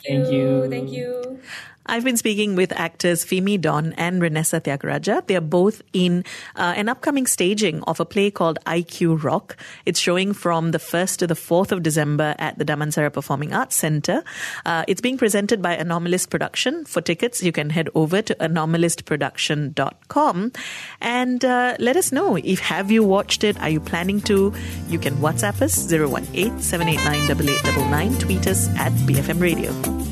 Thank 0.05 0.29
you. 0.29 0.69
Thank 0.69 0.91
you. 0.91 1.39
I've 1.87 2.05
been 2.05 2.17
speaking 2.17 2.55
with 2.55 2.71
actors 2.73 3.25
Femi 3.25 3.61
Don 3.61 3.93
and 3.95 4.23
Renessa 4.23 4.61
Thiagaraja. 4.61 5.27
They're 5.27 5.41
both 5.41 5.83
in 5.93 6.25
uh, 6.55 6.75
an 6.77 6.89
upcoming 6.89 7.27
staging 7.27 7.83
of 7.85 7.99
a 7.99 8.05
play 8.05 8.31
called 8.31 8.61
IQ 8.67 9.25
Rock. 9.25 9.57
It's 9.85 9.99
showing 9.99 10.33
from 10.33 10.71
the 10.71 10.79
1st 10.79 11.17
to 11.19 11.27
the 11.27 11.35
4th 11.35 11.73
of 11.73 11.83
December 11.83 12.37
at 12.39 12.57
the 12.59 12.65
Damansara 12.65 13.13
Performing 13.13 13.53
Arts 13.53 13.75
Center. 13.75 14.23
Uh, 14.65 14.85
it's 14.87 15.01
being 15.01 15.19
presented 15.19 15.61
by 15.61 15.77
Anomalist 15.77 16.31
Production. 16.31 16.85
For 16.85 17.01
tickets, 17.01 17.43
you 17.43 17.51
can 17.51 17.71
head 17.71 17.89
over 17.95 18.23
to 18.23 18.35
anomalistproduction.com 18.37 20.53
and 21.01 21.45
uh, 21.45 21.75
let 21.79 21.97
us 21.97 22.13
know 22.13 22.37
if 22.37 22.61
have 22.61 22.93
you 22.93 23.03
watched 23.03 23.43
it, 23.45 23.59
are 23.61 23.71
you 23.71 23.81
planning 23.81 24.21
to? 24.23 24.53
You 24.89 24.99
can 24.99 25.15
WhatsApp 25.17 25.61
us 25.63 25.93
018 25.93 26.61
789 26.61 27.31
8899, 27.31 28.19
tweet 28.19 28.47
us 28.47 28.69
at 28.77 28.93
BFM 29.07 29.41
Radio. 29.41 30.12